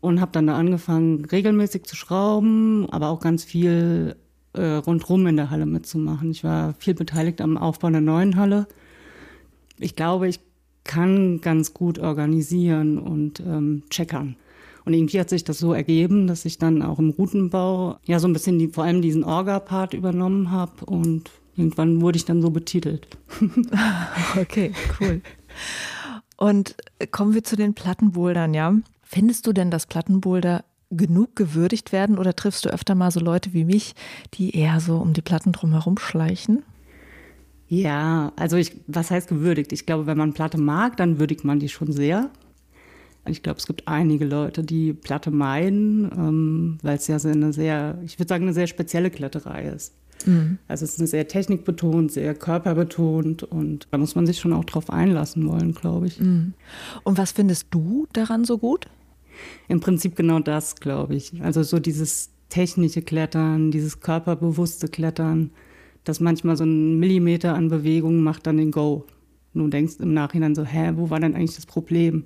Und 0.00 0.20
habe 0.20 0.32
dann 0.32 0.48
da 0.48 0.56
angefangen, 0.56 1.24
regelmäßig 1.24 1.84
zu 1.84 1.96
schrauben, 1.96 2.88
aber 2.90 3.08
auch 3.08 3.20
ganz 3.20 3.44
viel 3.44 4.16
äh, 4.58 4.76
rundrum 4.76 5.26
in 5.26 5.36
der 5.36 5.50
Halle 5.50 5.66
mitzumachen. 5.66 6.30
Ich 6.30 6.44
war 6.44 6.74
viel 6.78 6.94
beteiligt 6.94 7.40
am 7.40 7.56
Aufbau 7.56 7.90
der 7.90 8.00
neuen 8.00 8.36
Halle. 8.36 8.66
Ich 9.78 9.96
glaube, 9.96 10.28
ich 10.28 10.40
kann 10.84 11.40
ganz 11.40 11.74
gut 11.74 11.98
organisieren 11.98 12.98
und 12.98 13.40
ähm, 13.40 13.84
checkern. 13.90 14.36
Und 14.84 14.94
irgendwie 14.94 15.20
hat 15.20 15.28
sich 15.28 15.44
das 15.44 15.58
so 15.58 15.74
ergeben, 15.74 16.26
dass 16.26 16.46
ich 16.46 16.58
dann 16.58 16.82
auch 16.82 16.98
im 16.98 17.10
Routenbau 17.10 17.98
ja 18.04 18.18
so 18.18 18.26
ein 18.26 18.32
bisschen 18.32 18.58
die, 18.58 18.68
vor 18.68 18.84
allem 18.84 19.02
diesen 19.02 19.22
Orga-Part 19.22 19.92
übernommen 19.92 20.50
habe 20.50 20.86
und 20.86 21.30
irgendwann 21.56 22.00
wurde 22.00 22.16
ich 22.16 22.24
dann 22.24 22.40
so 22.40 22.50
betitelt. 22.50 23.06
okay, 24.40 24.72
cool. 24.98 25.20
Und 26.38 26.76
kommen 27.10 27.34
wir 27.34 27.44
zu 27.44 27.56
den 27.56 27.74
Plattenbouldern, 27.74 28.54
ja. 28.54 28.74
Findest 29.02 29.46
du 29.46 29.52
denn, 29.52 29.70
dass 29.70 29.86
Plattenboulder 29.86 30.64
genug 30.90 31.36
gewürdigt 31.36 31.92
werden 31.92 32.18
oder 32.18 32.34
triffst 32.34 32.64
du 32.64 32.70
öfter 32.70 32.94
mal 32.94 33.10
so 33.10 33.20
Leute 33.20 33.52
wie 33.52 33.64
mich, 33.64 33.94
die 34.34 34.56
eher 34.56 34.80
so 34.80 34.96
um 34.98 35.12
die 35.12 35.22
Platten 35.22 35.52
drumherum 35.52 35.98
schleichen? 35.98 36.62
Ja, 37.68 38.32
also 38.36 38.56
ich, 38.56 38.72
was 38.86 39.10
heißt 39.10 39.28
gewürdigt? 39.28 39.72
Ich 39.72 39.84
glaube, 39.84 40.06
wenn 40.06 40.16
man 40.16 40.32
Platte 40.32 40.58
mag, 40.58 40.96
dann 40.96 41.18
würdigt 41.18 41.44
man 41.44 41.58
die 41.58 41.68
schon 41.68 41.92
sehr. 41.92 42.30
Ich 43.26 43.42
glaube, 43.42 43.58
es 43.58 43.66
gibt 43.66 43.86
einige 43.86 44.24
Leute, 44.24 44.62
die 44.62 44.94
Platte 44.94 45.30
meiden, 45.30 46.10
ähm, 46.16 46.78
weil 46.82 46.96
es 46.96 47.06
ja 47.08 47.18
so 47.18 47.28
eine 47.28 47.52
sehr, 47.52 47.98
ich 48.04 48.18
würde 48.18 48.28
sagen, 48.28 48.44
eine 48.44 48.54
sehr 48.54 48.66
spezielle 48.66 49.10
Kletterei 49.10 49.68
ist. 49.68 49.92
Mhm. 50.24 50.58
Also 50.66 50.84
es 50.84 50.92
ist 50.92 51.00
eine 51.00 51.08
sehr 51.08 51.28
technikbetont, 51.28 52.10
sehr 52.10 52.34
körperbetont 52.34 53.42
und 53.42 53.86
da 53.90 53.98
muss 53.98 54.14
man 54.14 54.26
sich 54.26 54.38
schon 54.38 54.54
auch 54.54 54.64
drauf 54.64 54.90
einlassen 54.90 55.46
wollen, 55.46 55.74
glaube 55.74 56.06
ich. 56.06 56.20
Mhm. 56.20 56.54
Und 57.04 57.18
was 57.18 57.32
findest 57.32 57.68
du 57.70 58.06
daran 58.14 58.44
so 58.44 58.56
gut? 58.56 58.88
Im 59.68 59.80
Prinzip 59.80 60.16
genau 60.16 60.40
das, 60.40 60.76
glaube 60.76 61.14
ich. 61.14 61.42
Also 61.42 61.62
so 61.62 61.78
dieses 61.78 62.30
technische 62.48 63.02
Klettern, 63.02 63.70
dieses 63.70 64.00
körperbewusste 64.00 64.88
Klettern, 64.88 65.50
das 66.04 66.20
manchmal 66.20 66.56
so 66.56 66.64
ein 66.64 66.98
Millimeter 66.98 67.54
an 67.54 67.68
Bewegung 67.68 68.22
macht 68.22 68.46
dann 68.46 68.56
den 68.56 68.70
Go. 68.70 69.04
Und 69.54 69.62
du 69.62 69.68
denkst 69.68 69.96
im 70.00 70.14
Nachhinein 70.14 70.54
so, 70.54 70.64
hä, 70.64 70.92
wo 70.96 71.10
war 71.10 71.20
denn 71.20 71.34
eigentlich 71.34 71.56
das 71.56 71.66
Problem? 71.66 72.24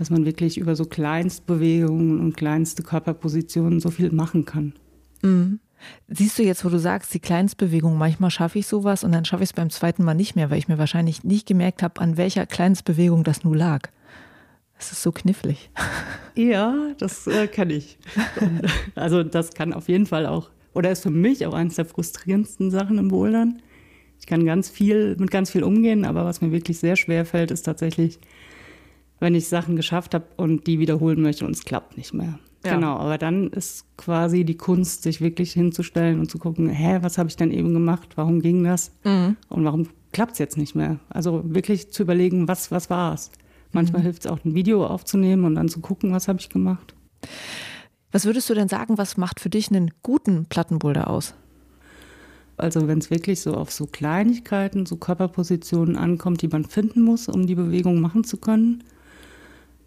dass 0.00 0.08
man 0.08 0.24
wirklich 0.24 0.56
über 0.56 0.76
so 0.76 0.86
Kleinstbewegungen 0.86 2.20
und 2.20 2.34
kleinste 2.34 2.82
Körperpositionen 2.82 3.80
so 3.80 3.90
viel 3.90 4.10
machen 4.10 4.46
kann. 4.46 4.72
Mhm. 5.20 5.60
Siehst 6.08 6.38
du 6.38 6.42
jetzt, 6.42 6.64
wo 6.64 6.70
du 6.70 6.78
sagst, 6.78 7.12
die 7.12 7.20
Kleinstbewegung, 7.20 7.98
manchmal 7.98 8.30
schaffe 8.30 8.58
ich 8.58 8.66
sowas 8.66 9.04
und 9.04 9.12
dann 9.12 9.26
schaffe 9.26 9.42
ich 9.42 9.50
es 9.50 9.54
beim 9.54 9.68
zweiten 9.68 10.02
Mal 10.02 10.14
nicht 10.14 10.36
mehr, 10.36 10.50
weil 10.50 10.58
ich 10.58 10.68
mir 10.68 10.78
wahrscheinlich 10.78 11.22
nicht 11.24 11.46
gemerkt 11.46 11.82
habe, 11.82 12.00
an 12.00 12.16
welcher 12.16 12.46
Kleinstbewegung 12.46 13.24
das 13.24 13.44
nun 13.44 13.54
lag. 13.54 13.90
Das 14.80 14.92
ist 14.92 15.02
so 15.02 15.12
knifflig. 15.12 15.70
Ja, 16.34 16.94
das 16.98 17.26
äh, 17.26 17.46
kann 17.48 17.70
ich. 17.70 17.98
also 18.94 19.22
das 19.22 19.52
kann 19.52 19.72
auf 19.72 19.88
jeden 19.88 20.06
Fall 20.06 20.26
auch, 20.26 20.50
oder 20.72 20.90
ist 20.90 21.02
für 21.02 21.10
mich 21.10 21.44
auch 21.44 21.54
eines 21.54 21.74
der 21.74 21.84
frustrierendsten 21.84 22.70
Sachen 22.70 22.98
im 22.98 23.08
Bouldern. 23.08 23.60
Ich 24.18 24.26
kann 24.26 24.46
ganz 24.46 24.70
viel, 24.70 25.16
mit 25.18 25.30
ganz 25.30 25.50
viel 25.50 25.64
umgehen, 25.64 26.04
aber 26.04 26.24
was 26.24 26.40
mir 26.40 26.50
wirklich 26.50 26.78
sehr 26.78 26.96
schwer 26.96 27.26
fällt, 27.26 27.50
ist 27.50 27.62
tatsächlich 27.62 28.18
wenn 29.20 29.34
ich 29.34 29.48
Sachen 29.48 29.76
geschafft 29.76 30.14
habe 30.14 30.24
und 30.36 30.66
die 30.66 30.80
wiederholen 30.80 31.22
möchte 31.22 31.46
und 31.46 31.52
es 31.52 31.64
klappt 31.64 31.96
nicht 31.96 32.12
mehr. 32.12 32.38
Ja. 32.64 32.74
Genau, 32.74 32.96
aber 32.96 33.16
dann 33.16 33.48
ist 33.48 33.84
quasi 33.96 34.44
die 34.44 34.56
Kunst, 34.56 35.02
sich 35.02 35.20
wirklich 35.20 35.52
hinzustellen 35.52 36.18
und 36.18 36.30
zu 36.30 36.38
gucken, 36.38 36.68
hä, 36.68 36.98
was 37.00 37.16
habe 37.16 37.28
ich 37.28 37.36
denn 37.36 37.52
eben 37.52 37.72
gemacht? 37.72 38.10
Warum 38.16 38.40
ging 38.40 38.64
das? 38.64 38.92
Mhm. 39.04 39.36
Und 39.48 39.64
warum 39.64 39.88
klappt 40.12 40.32
es 40.32 40.38
jetzt 40.38 40.58
nicht 40.58 40.74
mehr? 40.74 40.98
Also 41.08 41.42
wirklich 41.44 41.90
zu 41.90 42.02
überlegen, 42.02 42.48
was, 42.48 42.70
was 42.70 42.90
war 42.90 43.14
es? 43.14 43.30
Manchmal 43.72 44.00
mhm. 44.00 44.04
hilft 44.04 44.24
es 44.24 44.30
auch, 44.30 44.44
ein 44.44 44.54
Video 44.54 44.86
aufzunehmen 44.86 45.44
und 45.44 45.54
dann 45.54 45.68
zu 45.68 45.80
gucken, 45.80 46.12
was 46.12 46.28
habe 46.28 46.40
ich 46.40 46.48
gemacht. 46.48 46.94
Was 48.12 48.24
würdest 48.24 48.50
du 48.50 48.54
denn 48.54 48.68
sagen, 48.68 48.98
was 48.98 49.16
macht 49.16 49.40
für 49.40 49.50
dich 49.50 49.70
einen 49.70 49.92
guten 50.02 50.46
Plattenboulder 50.46 51.08
aus? 51.08 51.34
Also 52.56 52.88
wenn 52.88 52.98
es 52.98 53.10
wirklich 53.10 53.40
so 53.40 53.54
auf 53.54 53.70
so 53.70 53.86
Kleinigkeiten, 53.86 54.84
so 54.84 54.96
Körperpositionen 54.96 55.96
ankommt, 55.96 56.42
die 56.42 56.48
man 56.48 56.64
finden 56.64 57.02
muss, 57.02 57.28
um 57.28 57.46
die 57.46 57.54
Bewegung 57.54 58.00
machen 58.00 58.24
zu 58.24 58.36
können 58.36 58.82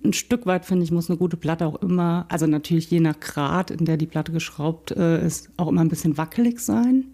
ein 0.04 0.14
Stück 0.14 0.46
weit, 0.46 0.66
finde 0.66 0.84
ich, 0.84 0.92
muss 0.92 1.10
eine 1.10 1.18
gute 1.18 1.38
Platte 1.38 1.66
auch 1.66 1.82
immer, 1.82 2.26
also 2.30 2.46
natürlich 2.46 2.90
je 2.90 3.00
nach 3.00 3.20
Grad, 3.20 3.72
in 3.72 3.86
der 3.86 3.98
die 3.98 4.06
Platte 4.06 4.32
geschraubt 4.32 4.92
äh, 4.92 5.26
ist, 5.26 5.50
auch 5.58 5.68
immer 5.68 5.82
ein 5.82 5.90
bisschen 5.90 6.18
wackelig 6.18 6.60
sein. 6.60 7.13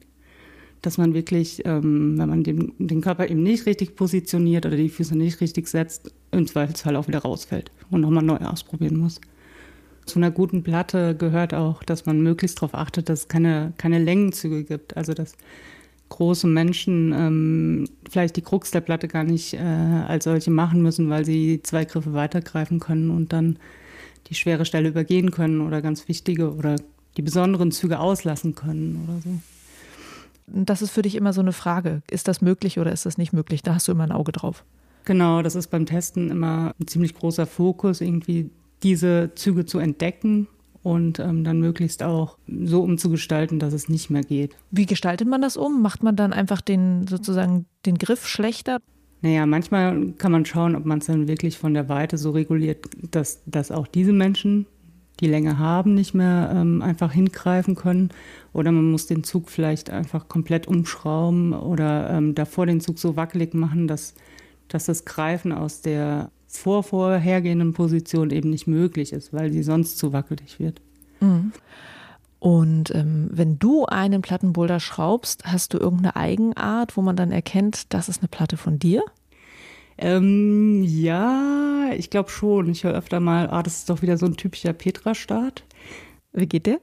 Dass 0.81 0.97
man 0.97 1.13
wirklich, 1.13 1.61
ähm, 1.65 2.17
wenn 2.17 2.29
man 2.29 2.43
den, 2.43 2.73
den 2.77 3.01
Körper 3.01 3.29
eben 3.29 3.43
nicht 3.43 3.65
richtig 3.65 3.95
positioniert 3.95 4.65
oder 4.65 4.77
die 4.77 4.89
Füße 4.89 5.17
nicht 5.17 5.41
richtig 5.41 5.67
setzt, 5.67 6.13
im 6.31 6.47
Zweifelsfall 6.47 6.95
auch 6.95 7.07
wieder 7.07 7.19
rausfällt 7.19 7.71
und 7.89 8.01
nochmal 8.01 8.23
neu 8.23 8.37
ausprobieren 8.37 8.97
muss. 8.97 9.19
Zu 10.05 10.19
einer 10.19 10.31
guten 10.31 10.63
Platte 10.63 11.15
gehört 11.15 11.53
auch, 11.53 11.83
dass 11.83 12.05
man 12.05 12.21
möglichst 12.21 12.57
darauf 12.57 12.73
achtet, 12.73 13.09
dass 13.09 13.21
es 13.21 13.27
keine, 13.27 13.73
keine 13.77 13.99
Längenzüge 13.99 14.63
gibt. 14.63 14.95
Also 14.97 15.13
dass 15.13 15.35
große 16.09 16.47
Menschen 16.47 17.13
ähm, 17.13 17.89
vielleicht 18.09 18.35
die 18.35 18.41
Krux 18.41 18.71
der 18.71 18.81
Platte 18.81 19.07
gar 19.07 19.23
nicht 19.23 19.53
äh, 19.53 19.57
als 19.59 20.25
solche 20.25 20.51
machen 20.51 20.81
müssen, 20.81 21.09
weil 21.09 21.25
sie 21.25 21.61
zwei 21.63 21.85
Griffe 21.85 22.13
weitergreifen 22.13 22.79
können 22.79 23.11
und 23.11 23.31
dann 23.31 23.57
die 24.27 24.35
schwere 24.35 24.65
Stelle 24.65 24.89
übergehen 24.89 25.31
können 25.31 25.61
oder 25.61 25.81
ganz 25.81 26.07
wichtige 26.07 26.53
oder 26.53 26.75
die 27.17 27.21
besonderen 27.21 27.71
Züge 27.71 27.99
auslassen 27.99 28.55
können 28.55 29.07
oder 29.07 29.21
so. 29.21 29.29
Das 30.53 30.81
ist 30.81 30.91
für 30.91 31.01
dich 31.01 31.15
immer 31.15 31.33
so 31.33 31.41
eine 31.41 31.53
Frage. 31.53 32.01
Ist 32.09 32.27
das 32.27 32.41
möglich 32.41 32.79
oder 32.79 32.91
ist 32.91 33.05
das 33.05 33.17
nicht 33.17 33.33
möglich? 33.33 33.63
Da 33.63 33.75
hast 33.75 33.87
du 33.87 33.91
immer 33.91 34.03
ein 34.03 34.11
Auge 34.11 34.31
drauf. 34.31 34.65
Genau, 35.05 35.41
das 35.41 35.55
ist 35.55 35.67
beim 35.67 35.85
Testen 35.85 36.29
immer 36.29 36.73
ein 36.79 36.87
ziemlich 36.87 37.15
großer 37.15 37.45
Fokus, 37.45 38.01
irgendwie 38.01 38.51
diese 38.83 39.31
Züge 39.35 39.65
zu 39.65 39.79
entdecken 39.79 40.47
und 40.83 41.19
ähm, 41.19 41.43
dann 41.43 41.59
möglichst 41.59 42.03
auch 42.03 42.37
so 42.47 42.81
umzugestalten, 42.83 43.59
dass 43.59 43.73
es 43.73 43.89
nicht 43.89 44.09
mehr 44.09 44.23
geht. 44.23 44.55
Wie 44.71 44.85
gestaltet 44.85 45.27
man 45.27 45.41
das 45.41 45.57
um? 45.57 45.81
Macht 45.81 46.03
man 46.03 46.15
dann 46.15 46.33
einfach 46.33 46.61
den 46.61 47.07
sozusagen 47.07 47.65
den 47.85 47.97
Griff 47.97 48.27
schlechter? 48.27 48.79
Naja, 49.21 49.45
manchmal 49.45 50.11
kann 50.13 50.31
man 50.31 50.45
schauen, 50.45 50.75
ob 50.75 50.85
man 50.85 50.99
es 50.99 51.07
dann 51.07 51.27
wirklich 51.27 51.57
von 51.57 51.73
der 51.73 51.89
Weite 51.89 52.17
so 52.17 52.31
reguliert, 52.31 52.85
dass, 53.11 53.41
dass 53.45 53.71
auch 53.71 53.87
diese 53.87 54.13
Menschen, 54.13 54.65
die 55.19 55.27
Länge 55.27 55.59
haben, 55.59 55.93
nicht 55.93 56.13
mehr 56.13 56.51
ähm, 56.53 56.81
einfach 56.81 57.11
hingreifen 57.11 57.75
können. 57.75 58.09
Oder 58.53 58.71
man 58.71 58.91
muss 58.91 59.07
den 59.07 59.23
Zug 59.23 59.49
vielleicht 59.49 59.89
einfach 59.89 60.27
komplett 60.27 60.67
umschrauben 60.67 61.53
oder 61.53 62.09
ähm, 62.09 62.35
davor 62.35 62.65
den 62.65 62.81
Zug 62.81 62.99
so 62.99 63.15
wackelig 63.15 63.53
machen, 63.53 63.87
dass, 63.87 64.15
dass 64.67 64.85
das 64.85 65.05
Greifen 65.05 65.51
aus 65.51 65.81
der 65.81 66.31
vor 66.47 66.83
vorhergehenden 66.83 67.73
Position 67.73 68.31
eben 68.31 68.49
nicht 68.49 68.65
möglich 68.65 69.13
ist, 69.13 69.33
weil 69.33 69.51
sie 69.51 69.61
sonst 69.61 69.97
zu 69.99 70.13
wackelig 70.13 70.59
wird. 70.59 70.81
Mhm. 71.19 71.51
Und 72.39 72.95
ähm, 72.95 73.29
wenn 73.31 73.59
du 73.59 73.85
einen 73.85 74.21
Plattenboulder 74.21 74.79
schraubst, 74.79 75.43
hast 75.45 75.73
du 75.73 75.77
irgendeine 75.77 76.15
Eigenart, 76.15 76.95
wo 76.95 77.01
man 77.01 77.17
dann 77.17 77.31
erkennt, 77.31 77.93
das 77.93 78.09
ist 78.09 78.21
eine 78.21 78.29
Platte 78.29 78.57
von 78.57 78.79
dir? 78.79 79.03
Ähm, 80.01 80.81
ja, 80.83 81.91
ich 81.97 82.09
glaube 82.09 82.29
schon. 82.29 82.69
Ich 82.69 82.85
höre 82.85 82.93
öfter 82.93 83.19
mal, 83.19 83.49
ah, 83.49 83.61
das 83.61 83.79
ist 83.79 83.89
doch 83.89 84.01
wieder 84.01 84.17
so 84.17 84.25
ein 84.25 84.37
typischer 84.37 84.71
Petra-Start. 84.71 85.65
Wie 86.31 86.47
geht 86.47 86.67
der? 86.67 86.79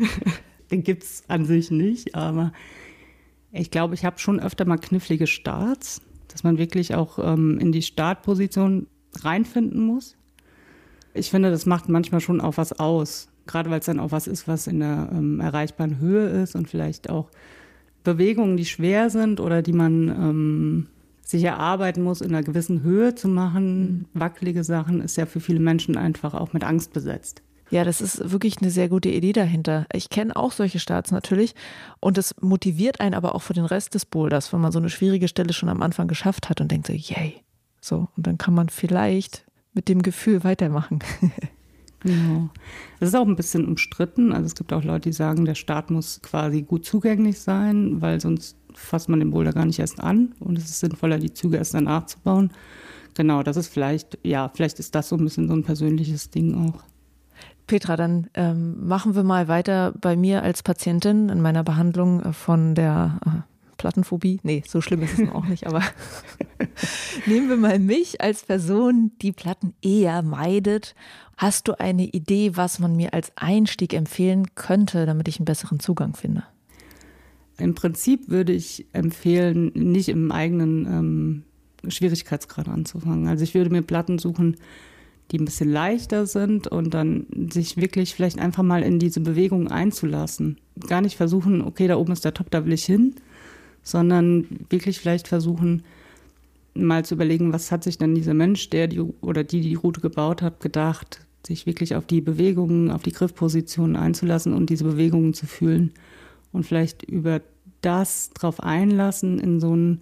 Den 0.70 0.82
gibt 0.82 1.02
es 1.02 1.24
an 1.28 1.46
sich 1.46 1.70
nicht, 1.70 2.14
aber 2.14 2.52
ich 3.52 3.70
glaube, 3.70 3.94
ich 3.94 4.04
habe 4.04 4.18
schon 4.18 4.38
öfter 4.38 4.66
mal 4.66 4.76
knifflige 4.76 5.26
Starts, 5.26 6.02
dass 6.28 6.44
man 6.44 6.58
wirklich 6.58 6.94
auch 6.94 7.18
ähm, 7.18 7.58
in 7.58 7.72
die 7.72 7.82
Startposition 7.82 8.86
reinfinden 9.20 9.80
muss. 9.80 10.16
Ich 11.14 11.30
finde, 11.30 11.50
das 11.50 11.64
macht 11.64 11.88
manchmal 11.88 12.20
schon 12.20 12.40
auch 12.40 12.56
was 12.58 12.78
aus. 12.78 13.28
Gerade 13.46 13.70
weil 13.70 13.80
es 13.80 13.86
dann 13.86 13.98
auch 13.98 14.12
was 14.12 14.26
ist, 14.26 14.46
was 14.46 14.66
in 14.66 14.80
der 14.80 15.08
ähm, 15.12 15.40
erreichbaren 15.40 15.98
Höhe 15.98 16.28
ist 16.42 16.54
und 16.54 16.68
vielleicht 16.68 17.08
auch 17.08 17.30
Bewegungen, 18.04 18.56
die 18.56 18.64
schwer 18.66 19.10
sind 19.10 19.40
oder 19.40 19.62
die 19.62 19.72
man 19.72 20.08
ähm, 20.08 20.86
sich 21.22 21.44
erarbeiten 21.44 22.02
muss, 22.02 22.20
in 22.20 22.34
einer 22.34 22.42
gewissen 22.42 22.82
Höhe 22.82 23.14
zu 23.14 23.28
machen. 23.28 23.80
Mhm. 23.82 24.04
Wackelige 24.14 24.64
Sachen 24.64 25.00
ist 25.00 25.16
ja 25.16 25.26
für 25.26 25.40
viele 25.40 25.60
Menschen 25.60 25.96
einfach 25.96 26.34
auch 26.34 26.52
mit 26.52 26.64
Angst 26.64 26.92
besetzt. 26.92 27.42
Ja, 27.70 27.84
das 27.84 28.02
ist 28.02 28.30
wirklich 28.30 28.60
eine 28.60 28.70
sehr 28.70 28.90
gute 28.90 29.08
Idee 29.08 29.32
dahinter. 29.32 29.86
Ich 29.94 30.10
kenne 30.10 30.36
auch 30.36 30.52
solche 30.52 30.78
Starts 30.78 31.10
natürlich 31.10 31.54
und 32.00 32.18
es 32.18 32.34
motiviert 32.42 33.00
einen 33.00 33.14
aber 33.14 33.34
auch 33.34 33.40
für 33.40 33.54
den 33.54 33.64
Rest 33.64 33.94
des 33.94 34.04
Boulders, 34.04 34.52
wenn 34.52 34.60
man 34.60 34.72
so 34.72 34.78
eine 34.78 34.90
schwierige 34.90 35.26
Stelle 35.26 35.54
schon 35.54 35.70
am 35.70 35.80
Anfang 35.80 36.06
geschafft 36.06 36.50
hat 36.50 36.60
und 36.60 36.70
denkt 36.70 36.88
so, 36.88 36.92
yay, 36.92 37.42
so, 37.80 38.08
und 38.14 38.26
dann 38.26 38.36
kann 38.36 38.52
man 38.52 38.68
vielleicht 38.68 39.46
mit 39.72 39.88
dem 39.88 40.02
Gefühl 40.02 40.44
weitermachen. 40.44 40.98
Genau. 42.04 42.50
Es 42.98 43.08
ist 43.08 43.14
auch 43.14 43.26
ein 43.26 43.36
bisschen 43.36 43.66
umstritten. 43.66 44.32
Also 44.32 44.46
es 44.46 44.54
gibt 44.54 44.72
auch 44.72 44.82
Leute, 44.82 45.08
die 45.08 45.12
sagen, 45.12 45.44
der 45.44 45.54
Start 45.54 45.90
muss 45.90 46.20
quasi 46.20 46.62
gut 46.62 46.84
zugänglich 46.84 47.38
sein, 47.38 48.00
weil 48.00 48.20
sonst 48.20 48.56
fasst 48.74 49.08
man 49.08 49.20
den 49.20 49.30
Boulder 49.30 49.52
gar 49.52 49.66
nicht 49.66 49.78
erst 49.78 50.00
an 50.00 50.34
und 50.40 50.58
es 50.58 50.64
ist 50.64 50.80
sinnvoller, 50.80 51.18
die 51.18 51.32
Züge 51.32 51.56
erst 51.56 51.74
danach 51.74 52.06
zu 52.06 52.18
bauen. 52.20 52.50
Genau, 53.14 53.42
das 53.42 53.56
ist 53.56 53.68
vielleicht, 53.68 54.18
ja, 54.22 54.50
vielleicht 54.54 54.78
ist 54.78 54.94
das 54.94 55.08
so 55.08 55.16
ein 55.16 55.24
bisschen 55.24 55.48
so 55.48 55.54
ein 55.54 55.64
persönliches 55.64 56.30
Ding 56.30 56.54
auch. 56.54 56.82
Petra, 57.66 57.96
dann 57.96 58.28
ähm, 58.34 58.86
machen 58.86 59.14
wir 59.14 59.22
mal 59.22 59.48
weiter 59.48 59.92
bei 60.00 60.16
mir 60.16 60.42
als 60.42 60.62
Patientin 60.62 61.28
in 61.28 61.40
meiner 61.40 61.62
Behandlung 61.62 62.32
von 62.32 62.74
der 62.74 63.18
äh, 63.24 63.30
Plattenphobie. 63.76 64.40
Nee, 64.42 64.62
so 64.66 64.80
schlimm 64.80 65.02
ist 65.02 65.18
es 65.18 65.28
auch 65.30 65.44
nicht, 65.44 65.66
aber 65.66 65.82
nehmen 67.26 67.48
wir 67.48 67.56
mal 67.56 67.78
mich 67.78 68.20
als 68.20 68.44
Person, 68.44 69.12
die 69.20 69.32
Platten 69.32 69.74
eher 69.82 70.22
meidet. 70.22 70.94
Hast 71.36 71.68
du 71.68 71.78
eine 71.78 72.04
Idee, 72.04 72.56
was 72.56 72.78
man 72.78 72.94
mir 72.94 73.14
als 73.14 73.32
Einstieg 73.36 73.94
empfehlen 73.94 74.54
könnte, 74.54 75.06
damit 75.06 75.28
ich 75.28 75.38
einen 75.38 75.46
besseren 75.46 75.80
Zugang 75.80 76.14
finde? 76.14 76.44
Im 77.62 77.74
Prinzip 77.74 78.28
würde 78.28 78.52
ich 78.52 78.86
empfehlen, 78.92 79.70
nicht 79.74 80.08
im 80.08 80.32
eigenen 80.32 80.86
ähm, 80.86 81.42
Schwierigkeitsgrad 81.88 82.68
anzufangen. 82.68 83.28
Also 83.28 83.44
ich 83.44 83.54
würde 83.54 83.70
mir 83.70 83.82
Platten 83.82 84.18
suchen, 84.18 84.56
die 85.30 85.38
ein 85.38 85.44
bisschen 85.44 85.70
leichter 85.70 86.26
sind 86.26 86.66
und 86.66 86.92
dann 86.92 87.26
sich 87.52 87.76
wirklich 87.76 88.16
vielleicht 88.16 88.40
einfach 88.40 88.64
mal 88.64 88.82
in 88.82 88.98
diese 88.98 89.20
Bewegung 89.20 89.68
einzulassen. 89.68 90.58
Gar 90.88 91.02
nicht 91.02 91.16
versuchen, 91.16 91.62
okay, 91.62 91.86
da 91.86 91.96
oben 91.96 92.12
ist 92.12 92.24
der 92.24 92.34
Top, 92.34 92.50
da 92.50 92.64
will 92.66 92.72
ich 92.72 92.84
hin, 92.84 93.14
sondern 93.84 94.44
wirklich 94.68 94.98
vielleicht 94.98 95.28
versuchen, 95.28 95.84
mal 96.74 97.04
zu 97.04 97.14
überlegen, 97.14 97.52
was 97.52 97.70
hat 97.70 97.84
sich 97.84 97.96
denn 97.96 98.16
dieser 98.16 98.34
Mensch, 98.34 98.70
der 98.70 98.88
die 98.88 99.00
oder 99.20 99.44
die 99.44 99.60
die 99.60 99.74
Route 99.74 100.00
gebaut 100.00 100.42
hat, 100.42 100.58
gedacht, 100.58 101.24
sich 101.46 101.66
wirklich 101.66 101.94
auf 101.94 102.06
die 102.06 102.20
Bewegungen, 102.22 102.90
auf 102.90 103.04
die 103.04 103.12
Griffpositionen 103.12 103.94
einzulassen 103.94 104.52
und 104.52 104.68
diese 104.68 104.84
Bewegungen 104.84 105.32
zu 105.32 105.46
fühlen 105.46 105.92
und 106.52 106.64
vielleicht 106.64 107.02
über 107.02 107.40
das 107.82 108.30
drauf 108.30 108.62
einlassen 108.62 109.38
in 109.38 109.60
so 109.60 109.74
ein 109.74 110.00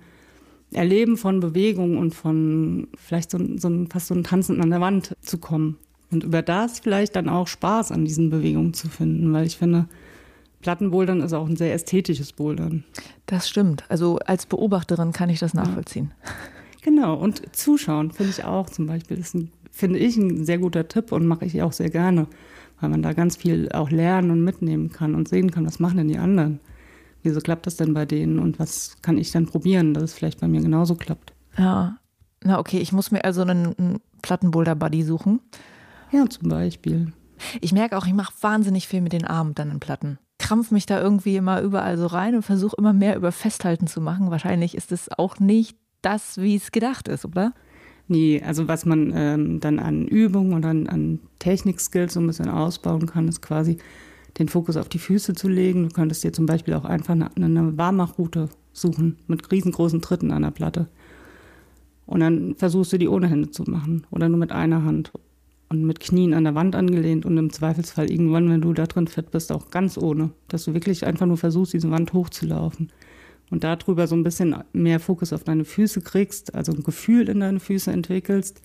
Erleben 0.73 1.17
von 1.17 1.41
Bewegung 1.41 1.99
und 1.99 2.15
von 2.15 2.87
vielleicht 2.97 3.33
so, 3.33 3.39
so 3.57 3.87
fast 3.91 4.07
so 4.07 4.15
ein 4.15 4.23
Tanzen 4.23 4.61
an 4.61 4.71
der 4.71 4.81
Wand 4.81 5.17
zu 5.21 5.39
kommen. 5.39 5.79
Und 6.13 6.25
über 6.25 6.43
das 6.43 6.81
vielleicht 6.81 7.17
dann 7.17 7.29
auch 7.29 7.49
Spaß 7.49 7.91
an 7.93 8.05
diesen 8.05 8.31
Bewegungen 8.31 8.75
zu 8.75 8.89
finden, 8.89 9.33
weil 9.33 9.47
ich 9.47 9.57
finde, 9.57 9.87
Plattenbouldern 10.61 11.23
ist 11.23 11.33
auch 11.33 11.49
ein 11.49 11.57
sehr 11.57 11.75
ästhetisches 11.75 12.33
Bouldern. 12.33 12.85
Das 13.27 13.49
stimmt. 13.49 13.85
Also 13.89 14.19
als 14.27 14.47
Beobachterin 14.47 15.13
kann 15.13 15.31
ich 15.31 15.39
das 15.41 15.55
nachvollziehen. 15.55 16.13
Ja. 16.25 16.31
Genau, 16.83 17.15
und 17.15 17.55
zuschauen 17.55 18.11
finde 18.11 18.31
ich 18.31 18.45
auch 18.45 18.71
zum 18.71 18.87
Beispiel, 18.87 19.19
ist 19.19 19.35
ein, 19.35 19.51
finde 19.71 19.99
ich 19.99 20.17
ein 20.17 20.45
sehr 20.45 20.59
guter 20.59 20.89
Tipp 20.89 21.13
und 21.13 21.27
mache 21.27 21.45
ich 21.45 21.61
auch 21.63 21.73
sehr 21.73 21.91
gerne, 21.91 22.27
weil 22.81 22.89
man 22.89 23.03
da 23.03 23.13
ganz 23.13 23.37
viel 23.37 23.71
auch 23.73 23.91
lernen 23.91 24.31
und 24.31 24.43
mitnehmen 24.43 24.91
kann 24.91 25.15
und 25.15 25.29
sehen 25.29 25.51
kann, 25.51 25.67
was 25.67 25.79
machen 25.79 25.99
denn 25.99 26.09
die 26.09 26.19
anderen 26.19 26.61
wieso 27.23 27.41
klappt 27.41 27.67
das 27.67 27.77
denn 27.77 27.95
bei 27.95 28.07
denen 28.07 28.39
und 28.39 28.59
was 28.59 28.97
kann 29.03 29.19
ich 29.19 29.31
dann 29.33 29.47
probieren, 29.47 29.95
dass 29.95 30.05
es 30.05 30.15
vielleicht 30.15 30.41
bei 30.41 30.49
mir 30.49 30.61
genauso 30.61 30.95
klappt. 30.95 31.33
Ja, 31.57 31.99
na 32.43 32.59
okay, 32.59 32.79
ich 32.79 32.93
muss 32.93 33.11
mir 33.11 33.25
also 33.25 33.43
einen, 33.43 33.77
einen 33.77 34.01
Plattenboulder-Buddy 34.23 35.03
suchen. 35.03 35.41
Ja, 36.11 36.29
zum 36.29 36.49
Beispiel. 36.49 37.13
Ich 37.61 37.73
merke 37.73 37.97
auch, 37.97 38.07
ich 38.07 38.15
mache 38.15 38.33
wahnsinnig 38.41 38.89
viel 38.89 39.01
mit 39.01 39.13
den 39.13 39.27
Armen 39.27 39.55
dann 39.55 39.71
in 39.71 39.81
Platten. 39.81 40.19
Krampf 40.39 40.71
mich 40.71 40.87
da 40.87 41.01
irgendwie 41.01 41.37
immer 41.37 41.61
überall 41.61 41.99
so 41.99 42.07
rein 42.07 42.35
und 42.35 42.43
versuche 42.43 42.77
immer 42.79 42.93
mehr 42.93 43.17
über 43.17 43.33
Festhalten 43.33 43.87
zu 43.87 44.01
machen. 44.01 44.31
Wahrscheinlich 44.31 44.75
ist 44.75 44.93
es 44.93 45.11
auch 45.11 45.39
nicht 45.39 45.77
das, 46.03 46.39
wie 46.39 46.57
es 46.57 46.73
gedacht 46.73 47.09
ist, 47.09 47.25
oder? 47.25 47.53
Nee, 48.09 48.43
also 48.45 48.67
was 48.67 48.87
man 48.87 49.13
ähm, 49.15 49.61
dann 49.61 49.79
an 49.79 50.09
Übungen 50.09 50.55
und 50.55 50.65
an, 50.65 50.89
an 50.89 51.21
Technik-Skills 51.39 52.15
so 52.15 52.21
ein 52.21 52.27
bisschen 52.27 52.49
ausbauen 52.49 53.07
kann, 53.07 53.29
ist 53.29 53.41
quasi 53.43 53.79
den 54.39 54.49
Fokus 54.49 54.77
auf 54.77 54.89
die 54.89 54.99
Füße 54.99 55.35
zu 55.35 55.49
legen. 55.49 55.89
Du 55.89 55.95
könntest 55.95 56.25
dir 56.25 56.33
zum 56.33 56.47
Beispiel 56.47 56.75
auch 56.75 56.85
einfach 56.85 57.15
eine, 57.15 57.35
eine 57.37 57.77
Warmachroute 57.77 58.49
suchen 58.73 59.19
mit 59.27 59.51
riesengroßen 59.51 60.01
Tritten 60.01 60.31
an 60.31 60.43
der 60.43 60.51
Platte. 60.51 60.89
Und 62.07 62.21
dann 62.21 62.55
versuchst 62.57 62.93
du 62.93 62.99
die 62.99 63.09
ohne 63.09 63.29
Hände 63.29 63.51
zu 63.51 63.65
machen 63.65 64.07
oder 64.11 64.29
nur 64.29 64.39
mit 64.39 64.53
einer 64.53 64.85
Hand 64.85 65.13
und 65.69 65.85
mit 65.85 66.01
Knien 66.01 66.35
an 66.35 66.45
der 66.45 66.57
Wand 66.57 66.75
angelehnt 66.75 67.25
und 67.25 67.39
im 67.39 67.53
Zweifelsfall 67.53 68.11
irgendwann, 68.11 68.51
wenn 68.51 68.61
du 68.61 68.73
da 68.73 68.87
drin 68.87 69.07
fit 69.07 69.31
bist, 69.31 69.53
auch 69.53 69.71
ganz 69.71 69.97
ohne. 69.97 70.31
Dass 70.49 70.65
du 70.65 70.75
wirklich 70.75 71.07
einfach 71.07 71.27
nur 71.27 71.37
versuchst, 71.37 71.73
diese 71.73 71.91
Wand 71.91 72.13
hochzulaufen. 72.13 72.91
Und 73.51 73.65
darüber 73.65 74.07
so 74.07 74.17
ein 74.17 74.25
bisschen 74.25 74.57
mehr 74.73 75.01
Fokus 75.01 75.33
auf 75.33 75.45
deine 75.45 75.65
Füße 75.65 76.01
kriegst, 76.01 76.55
also 76.55 76.73
ein 76.73 76.83
Gefühl 76.83 77.29
in 77.29 77.41
deine 77.41 77.61
Füße 77.61 77.91
entwickelst 77.91 78.61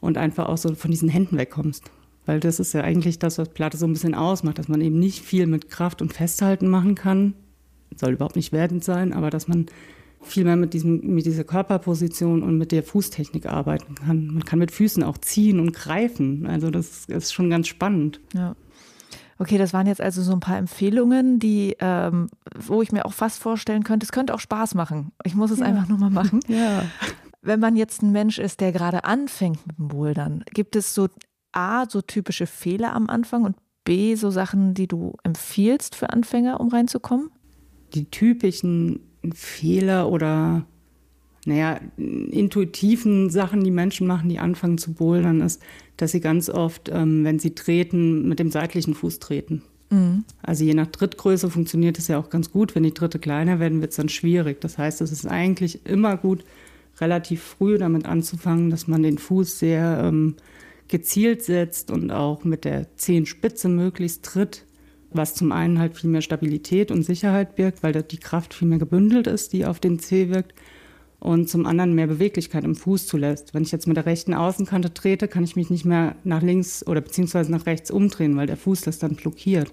und 0.00 0.18
einfach 0.18 0.48
auch 0.48 0.58
so 0.58 0.74
von 0.74 0.90
diesen 0.90 1.08
Händen 1.08 1.38
wegkommst. 1.38 1.90
Weil 2.26 2.40
das 2.40 2.60
ist 2.60 2.72
ja 2.72 2.82
eigentlich 2.82 3.18
das, 3.18 3.38
was 3.38 3.48
Platte 3.48 3.76
so 3.76 3.86
ein 3.86 3.92
bisschen 3.92 4.14
ausmacht, 4.14 4.58
dass 4.58 4.68
man 4.68 4.80
eben 4.80 4.98
nicht 4.98 5.24
viel 5.24 5.46
mit 5.46 5.70
Kraft 5.70 6.02
und 6.02 6.12
Festhalten 6.12 6.68
machen 6.68 6.94
kann. 6.94 7.34
Soll 7.94 8.14
überhaupt 8.14 8.36
nicht 8.36 8.52
wertend 8.52 8.84
sein, 8.84 9.12
aber 9.12 9.30
dass 9.30 9.48
man 9.48 9.66
viel 10.22 10.44
mehr 10.44 10.56
mit, 10.56 10.74
diesem, 10.74 11.14
mit 11.14 11.24
dieser 11.24 11.44
Körperposition 11.44 12.42
und 12.42 12.58
mit 12.58 12.72
der 12.72 12.82
Fußtechnik 12.82 13.46
arbeiten 13.46 13.94
kann. 13.94 14.26
Man 14.26 14.44
kann 14.44 14.58
mit 14.58 14.72
Füßen 14.72 15.02
auch 15.04 15.18
ziehen 15.18 15.60
und 15.60 15.72
greifen. 15.72 16.46
Also 16.46 16.70
das 16.70 17.06
ist 17.06 17.32
schon 17.32 17.48
ganz 17.48 17.68
spannend. 17.68 18.20
Ja. 18.34 18.56
Okay, 19.38 19.58
das 19.58 19.72
waren 19.72 19.86
jetzt 19.86 20.00
also 20.00 20.22
so 20.22 20.32
ein 20.32 20.40
paar 20.40 20.56
Empfehlungen, 20.56 21.38
die, 21.38 21.76
ähm, 21.78 22.28
wo 22.54 22.80
ich 22.80 22.90
mir 22.90 23.04
auch 23.04 23.12
fast 23.12 23.38
vorstellen 23.38 23.84
könnte, 23.84 24.04
es 24.04 24.12
könnte 24.12 24.34
auch 24.34 24.40
Spaß 24.40 24.74
machen. 24.74 25.12
Ich 25.24 25.34
muss 25.34 25.50
es 25.50 25.58
ja. 25.58 25.66
einfach 25.66 25.88
nur 25.88 25.98
mal 25.98 26.10
machen. 26.10 26.40
Ja. 26.48 26.84
Wenn 27.42 27.60
man 27.60 27.76
jetzt 27.76 28.02
ein 28.02 28.10
Mensch 28.10 28.38
ist, 28.40 28.60
der 28.60 28.72
gerade 28.72 29.04
anfängt 29.04 29.64
mit 29.68 29.78
dem 29.78 29.86
Bouldern, 29.86 30.44
gibt 30.52 30.74
es 30.74 30.96
so 30.96 31.06
A, 31.56 31.88
so 31.88 32.02
typische 32.02 32.46
Fehler 32.46 32.94
am 32.94 33.08
Anfang 33.08 33.44
und 33.44 33.56
B, 33.84 34.14
so 34.14 34.30
Sachen, 34.30 34.74
die 34.74 34.86
du 34.86 35.14
empfiehlst 35.22 35.94
für 35.94 36.10
Anfänger, 36.10 36.60
um 36.60 36.68
reinzukommen? 36.68 37.30
Die 37.94 38.10
typischen 38.10 39.00
Fehler 39.32 40.10
oder 40.10 40.66
naja, 41.46 41.78
intuitiven 41.96 43.30
Sachen, 43.30 43.62
die 43.62 43.70
Menschen 43.70 44.06
machen, 44.06 44.28
die 44.28 44.40
anfangen 44.40 44.78
zu 44.78 44.92
bouldern, 44.92 45.40
ist, 45.40 45.62
dass 45.96 46.10
sie 46.10 46.20
ganz 46.20 46.50
oft, 46.50 46.90
ähm, 46.92 47.24
wenn 47.24 47.38
sie 47.38 47.54
treten, 47.54 48.28
mit 48.28 48.40
dem 48.40 48.50
seitlichen 48.50 48.94
Fuß 48.94 49.20
treten. 49.20 49.62
Mhm. 49.90 50.24
Also 50.42 50.64
je 50.64 50.74
nach 50.74 50.88
Trittgröße 50.88 51.48
funktioniert 51.48 51.98
es 51.98 52.08
ja 52.08 52.18
auch 52.18 52.30
ganz 52.30 52.50
gut. 52.50 52.74
Wenn 52.74 52.82
die 52.82 52.94
Tritte 52.94 53.20
kleiner 53.20 53.60
werden, 53.60 53.80
wird 53.80 53.92
es 53.92 53.96
dann 53.96 54.08
schwierig. 54.08 54.60
Das 54.60 54.76
heißt, 54.76 55.00
es 55.00 55.12
ist 55.12 55.26
eigentlich 55.26 55.86
immer 55.86 56.16
gut, 56.16 56.44
relativ 57.00 57.42
früh 57.42 57.78
damit 57.78 58.06
anzufangen, 58.06 58.70
dass 58.70 58.88
man 58.88 59.04
den 59.04 59.18
Fuß 59.18 59.60
sehr 59.60 60.00
ähm, 60.02 60.34
gezielt 60.88 61.42
setzt 61.42 61.90
und 61.90 62.10
auch 62.10 62.44
mit 62.44 62.64
der 62.64 62.96
Zehenspitze 62.96 63.68
möglichst 63.68 64.24
tritt, 64.24 64.64
was 65.10 65.34
zum 65.34 65.52
einen 65.52 65.78
halt 65.78 65.96
viel 65.96 66.10
mehr 66.10 66.22
Stabilität 66.22 66.90
und 66.90 67.02
Sicherheit 67.02 67.56
birgt, 67.56 67.82
weil 67.82 67.92
die 67.92 68.18
Kraft 68.18 68.54
viel 68.54 68.68
mehr 68.68 68.78
gebündelt 68.78 69.26
ist, 69.26 69.52
die 69.52 69.66
auf 69.66 69.80
den 69.80 69.98
Zeh 69.98 70.28
wirkt 70.28 70.54
und 71.18 71.48
zum 71.48 71.66
anderen 71.66 71.94
mehr 71.94 72.06
Beweglichkeit 72.06 72.64
im 72.64 72.74
Fuß 72.74 73.06
zulässt. 73.06 73.54
Wenn 73.54 73.62
ich 73.62 73.72
jetzt 73.72 73.86
mit 73.86 73.96
der 73.96 74.06
rechten 74.06 74.34
Außenkante 74.34 74.92
trete, 74.92 75.28
kann 75.28 75.44
ich 75.44 75.56
mich 75.56 75.70
nicht 75.70 75.84
mehr 75.84 76.16
nach 76.24 76.42
links 76.42 76.86
oder 76.86 77.00
beziehungsweise 77.00 77.50
nach 77.50 77.66
rechts 77.66 77.90
umdrehen, 77.90 78.36
weil 78.36 78.46
der 78.46 78.56
Fuß 78.56 78.82
das 78.82 78.98
dann 78.98 79.16
blockiert. 79.16 79.72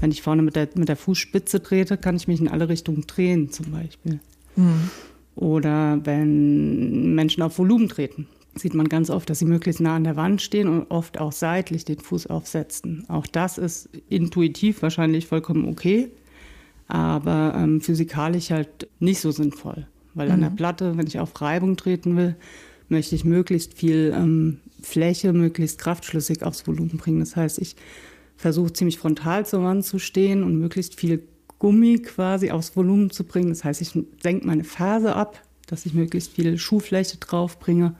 Wenn 0.00 0.10
ich 0.10 0.22
vorne 0.22 0.42
mit 0.42 0.56
der, 0.56 0.68
mit 0.74 0.88
der 0.88 0.96
Fußspitze 0.96 1.62
trete, 1.62 1.98
kann 1.98 2.16
ich 2.16 2.26
mich 2.26 2.40
in 2.40 2.48
alle 2.48 2.68
Richtungen 2.68 3.02
drehen 3.06 3.50
zum 3.50 3.70
Beispiel. 3.70 4.20
Mhm. 4.56 4.90
Oder 5.34 6.00
wenn 6.04 7.14
Menschen 7.14 7.42
auf 7.42 7.58
Volumen 7.58 7.88
treten 7.88 8.26
sieht 8.54 8.74
man 8.74 8.88
ganz 8.88 9.10
oft, 9.10 9.30
dass 9.30 9.38
sie 9.38 9.44
möglichst 9.44 9.80
nah 9.80 9.96
an 9.96 10.04
der 10.04 10.16
Wand 10.16 10.42
stehen 10.42 10.68
und 10.68 10.90
oft 10.90 11.18
auch 11.18 11.32
seitlich 11.32 11.84
den 11.84 11.98
Fuß 11.98 12.26
aufsetzen. 12.26 13.04
Auch 13.08 13.26
das 13.26 13.58
ist 13.58 13.88
intuitiv 14.08 14.82
wahrscheinlich 14.82 15.26
vollkommen 15.26 15.66
okay, 15.66 16.10
aber 16.86 17.54
ähm, 17.56 17.80
physikalisch 17.80 18.50
halt 18.50 18.88
nicht 19.00 19.20
so 19.20 19.30
sinnvoll. 19.30 19.86
Weil 20.14 20.28
mhm. 20.28 20.34
an 20.34 20.40
der 20.40 20.50
mhm. 20.50 20.56
Platte, 20.56 20.96
wenn 20.98 21.06
ich 21.06 21.18
auf 21.18 21.40
Reibung 21.40 21.76
treten 21.76 22.16
will, 22.16 22.36
möchte 22.88 23.14
ich 23.14 23.24
möglichst 23.24 23.74
viel 23.74 24.12
ähm, 24.14 24.58
Fläche, 24.82 25.32
möglichst 25.32 25.78
kraftschlüssig 25.78 26.42
aufs 26.42 26.66
Volumen 26.66 26.98
bringen. 26.98 27.20
Das 27.20 27.36
heißt, 27.36 27.58
ich 27.58 27.76
versuche 28.36 28.72
ziemlich 28.72 28.98
frontal 28.98 29.46
zur 29.46 29.62
Wand 29.62 29.84
zu 29.84 29.98
stehen 29.98 30.42
und 30.42 30.58
möglichst 30.58 30.94
viel 30.94 31.22
Gummi 31.58 32.00
quasi 32.00 32.50
aufs 32.50 32.76
Volumen 32.76 33.10
zu 33.10 33.24
bringen. 33.24 33.48
Das 33.48 33.64
heißt, 33.64 33.80
ich 33.80 33.92
senke 34.22 34.46
meine 34.46 34.64
Ferse 34.64 35.16
ab, 35.16 35.40
dass 35.68 35.86
ich 35.86 35.94
möglichst 35.94 36.32
viel 36.32 36.58
Schuhfläche 36.58 37.16
drauf 37.18 37.58
bringe 37.58 37.94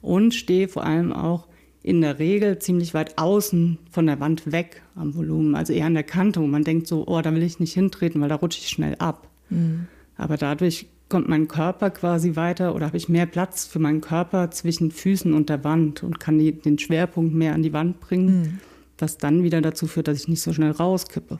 und 0.00 0.34
stehe 0.34 0.68
vor 0.68 0.84
allem 0.84 1.12
auch 1.12 1.48
in 1.82 2.00
der 2.00 2.18
Regel 2.18 2.58
ziemlich 2.58 2.92
weit 2.92 3.18
außen 3.18 3.78
von 3.90 4.06
der 4.06 4.20
Wand 4.20 4.52
weg 4.52 4.82
am 4.94 5.14
Volumen, 5.14 5.54
also 5.54 5.72
eher 5.72 5.86
an 5.86 5.94
der 5.94 6.02
Kante, 6.02 6.40
wo 6.40 6.46
man 6.46 6.64
denkt 6.64 6.86
so, 6.86 7.06
oh, 7.06 7.20
da 7.22 7.32
will 7.34 7.42
ich 7.42 7.60
nicht 7.60 7.72
hintreten, 7.72 8.20
weil 8.20 8.28
da 8.28 8.34
rutsche 8.34 8.60
ich 8.60 8.68
schnell 8.68 8.96
ab. 8.98 9.28
Mhm. 9.48 9.86
Aber 10.16 10.36
dadurch 10.36 10.86
kommt 11.08 11.28
mein 11.28 11.48
Körper 11.48 11.90
quasi 11.90 12.36
weiter 12.36 12.74
oder 12.74 12.86
habe 12.86 12.96
ich 12.96 13.08
mehr 13.08 13.26
Platz 13.26 13.64
für 13.64 13.78
meinen 13.78 14.00
Körper 14.00 14.50
zwischen 14.50 14.90
Füßen 14.90 15.32
und 15.32 15.48
der 15.48 15.64
Wand 15.64 16.02
und 16.02 16.20
kann 16.20 16.38
die, 16.38 16.52
den 16.52 16.78
Schwerpunkt 16.78 17.34
mehr 17.34 17.54
an 17.54 17.62
die 17.62 17.72
Wand 17.72 18.00
bringen, 18.00 18.40
mhm. 18.40 18.58
was 18.98 19.16
dann 19.16 19.42
wieder 19.42 19.62
dazu 19.62 19.86
führt, 19.86 20.08
dass 20.08 20.20
ich 20.20 20.28
nicht 20.28 20.42
so 20.42 20.52
schnell 20.52 20.72
rauskippe. 20.72 21.38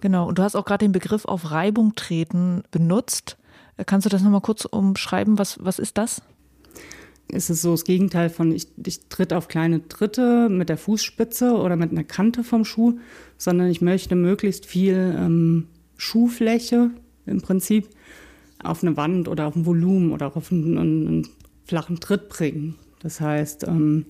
Genau, 0.00 0.28
und 0.28 0.38
du 0.38 0.42
hast 0.42 0.56
auch 0.56 0.64
gerade 0.64 0.84
den 0.84 0.92
Begriff 0.92 1.26
auf 1.26 1.50
Reibung 1.50 1.94
treten 1.94 2.62
benutzt. 2.70 3.36
Kannst 3.86 4.04
du 4.06 4.08
das 4.08 4.22
nochmal 4.22 4.40
kurz 4.40 4.64
umschreiben? 4.64 5.38
Was, 5.38 5.58
was 5.62 5.78
ist 5.78 5.98
das? 5.98 6.22
Ist 7.32 7.48
es 7.48 7.62
so 7.62 7.72
das 7.72 7.84
Gegenteil 7.84 8.28
von, 8.28 8.52
ich, 8.52 8.68
ich 8.86 9.08
tritt 9.08 9.32
auf 9.32 9.48
kleine 9.48 9.88
Tritte 9.88 10.48
mit 10.50 10.68
der 10.68 10.76
Fußspitze 10.76 11.54
oder 11.54 11.76
mit 11.76 11.90
einer 11.90 12.04
Kante 12.04 12.44
vom 12.44 12.64
Schuh, 12.64 12.98
sondern 13.38 13.68
ich 13.68 13.80
möchte 13.80 14.14
möglichst 14.14 14.66
viel 14.66 15.16
ähm, 15.18 15.66
Schuhfläche 15.96 16.90
im 17.26 17.40
Prinzip 17.40 17.88
auf 18.62 18.82
eine 18.82 18.96
Wand 18.96 19.28
oder 19.28 19.46
auf 19.46 19.56
ein 19.56 19.66
Volumen 19.66 20.12
oder 20.12 20.36
auf 20.36 20.52
einen, 20.52 20.78
einen 20.78 21.28
flachen 21.64 22.00
Tritt 22.00 22.28
bringen. 22.28 22.74
Das 23.00 23.20
heißt, 23.20 23.66
ähm, 23.66 24.04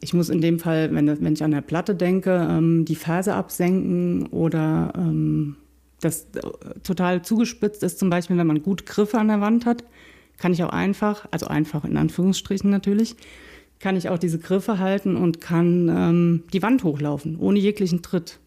ich 0.00 0.12
muss 0.12 0.30
in 0.30 0.40
dem 0.40 0.58
Fall, 0.58 0.92
wenn, 0.92 1.06
wenn 1.06 1.32
ich 1.32 1.44
an 1.44 1.52
der 1.52 1.60
Platte 1.60 1.94
denke, 1.94 2.48
ähm, 2.50 2.84
die 2.84 2.96
Ferse 2.96 3.34
absenken 3.34 4.26
oder 4.26 4.92
ähm, 4.96 5.56
das 6.00 6.26
total 6.82 7.22
zugespitzt 7.22 7.82
ist, 7.84 7.98
zum 7.98 8.10
Beispiel, 8.10 8.36
wenn 8.36 8.46
man 8.46 8.62
gut 8.62 8.84
Griffe 8.84 9.18
an 9.18 9.28
der 9.28 9.40
Wand 9.40 9.64
hat, 9.64 9.84
kann 10.40 10.54
ich 10.54 10.64
auch 10.64 10.70
einfach, 10.70 11.26
also 11.30 11.46
einfach 11.46 11.84
in 11.84 11.98
Anführungsstrichen 11.98 12.70
natürlich, 12.70 13.14
kann 13.78 13.96
ich 13.96 14.08
auch 14.08 14.18
diese 14.18 14.38
Griffe 14.38 14.78
halten 14.78 15.16
und 15.16 15.40
kann 15.40 15.88
ähm, 15.88 16.44
die 16.52 16.62
Wand 16.62 16.82
hochlaufen, 16.82 17.36
ohne 17.38 17.58
jeglichen 17.58 18.02
Tritt. 18.02 18.40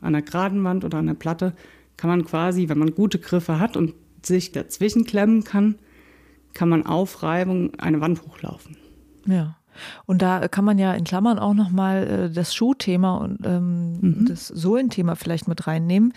An 0.00 0.12
der 0.12 0.22
geraden 0.22 0.62
Wand 0.64 0.84
oder 0.84 0.98
an 0.98 1.06
der 1.06 1.14
Platte 1.14 1.54
kann 1.96 2.10
man 2.10 2.24
quasi, 2.24 2.68
wenn 2.68 2.78
man 2.78 2.94
gute 2.94 3.18
Griffe 3.18 3.58
hat 3.60 3.76
und 3.76 3.94
sich 4.22 4.52
dazwischen 4.52 5.04
klemmen 5.04 5.44
kann, 5.44 5.76
kann 6.52 6.68
man 6.68 6.84
auf 6.84 7.22
Reibung 7.22 7.78
eine 7.78 8.00
Wand 8.00 8.22
hochlaufen. 8.22 8.76
Ja. 9.26 9.56
Und 10.06 10.22
da 10.22 10.48
kann 10.48 10.64
man 10.64 10.78
ja 10.78 10.94
in 10.94 11.04
Klammern 11.04 11.38
auch 11.38 11.54
nochmal 11.54 12.06
äh, 12.06 12.30
das 12.30 12.54
Schuhthema 12.54 13.18
und 13.18 13.44
ähm, 13.44 14.00
mhm. 14.00 14.26
das 14.26 14.48
Sohlenthema 14.48 15.14
vielleicht 15.14 15.48
mit 15.48 15.66
reinnehmen. 15.66 16.12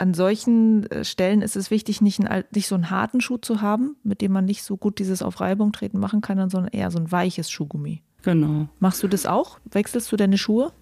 An 0.00 0.14
solchen 0.14 0.90
äh, 0.90 1.04
Stellen 1.04 1.42
ist 1.42 1.56
es 1.56 1.70
wichtig, 1.70 2.00
nicht, 2.00 2.20
einen, 2.20 2.44
nicht 2.54 2.68
so 2.68 2.74
einen 2.74 2.88
harten 2.88 3.20
Schuh 3.20 3.36
zu 3.36 3.60
haben, 3.60 3.96
mit 4.02 4.22
dem 4.22 4.32
man 4.32 4.46
nicht 4.46 4.62
so 4.62 4.78
gut 4.78 4.98
dieses 4.98 5.20
auf 5.20 5.40
Reibung 5.40 5.72
treten 5.72 5.98
machen 5.98 6.22
kann, 6.22 6.48
sondern 6.48 6.72
eher 6.72 6.90
so 6.90 6.98
ein 6.98 7.12
weiches 7.12 7.50
Schuhgummi. 7.50 8.02
Genau. 8.22 8.68
Machst 8.78 9.02
du 9.02 9.08
das 9.08 9.26
auch? 9.26 9.58
Wechselst 9.70 10.10
du 10.10 10.16
deine 10.16 10.38
Schuhe? 10.38 10.72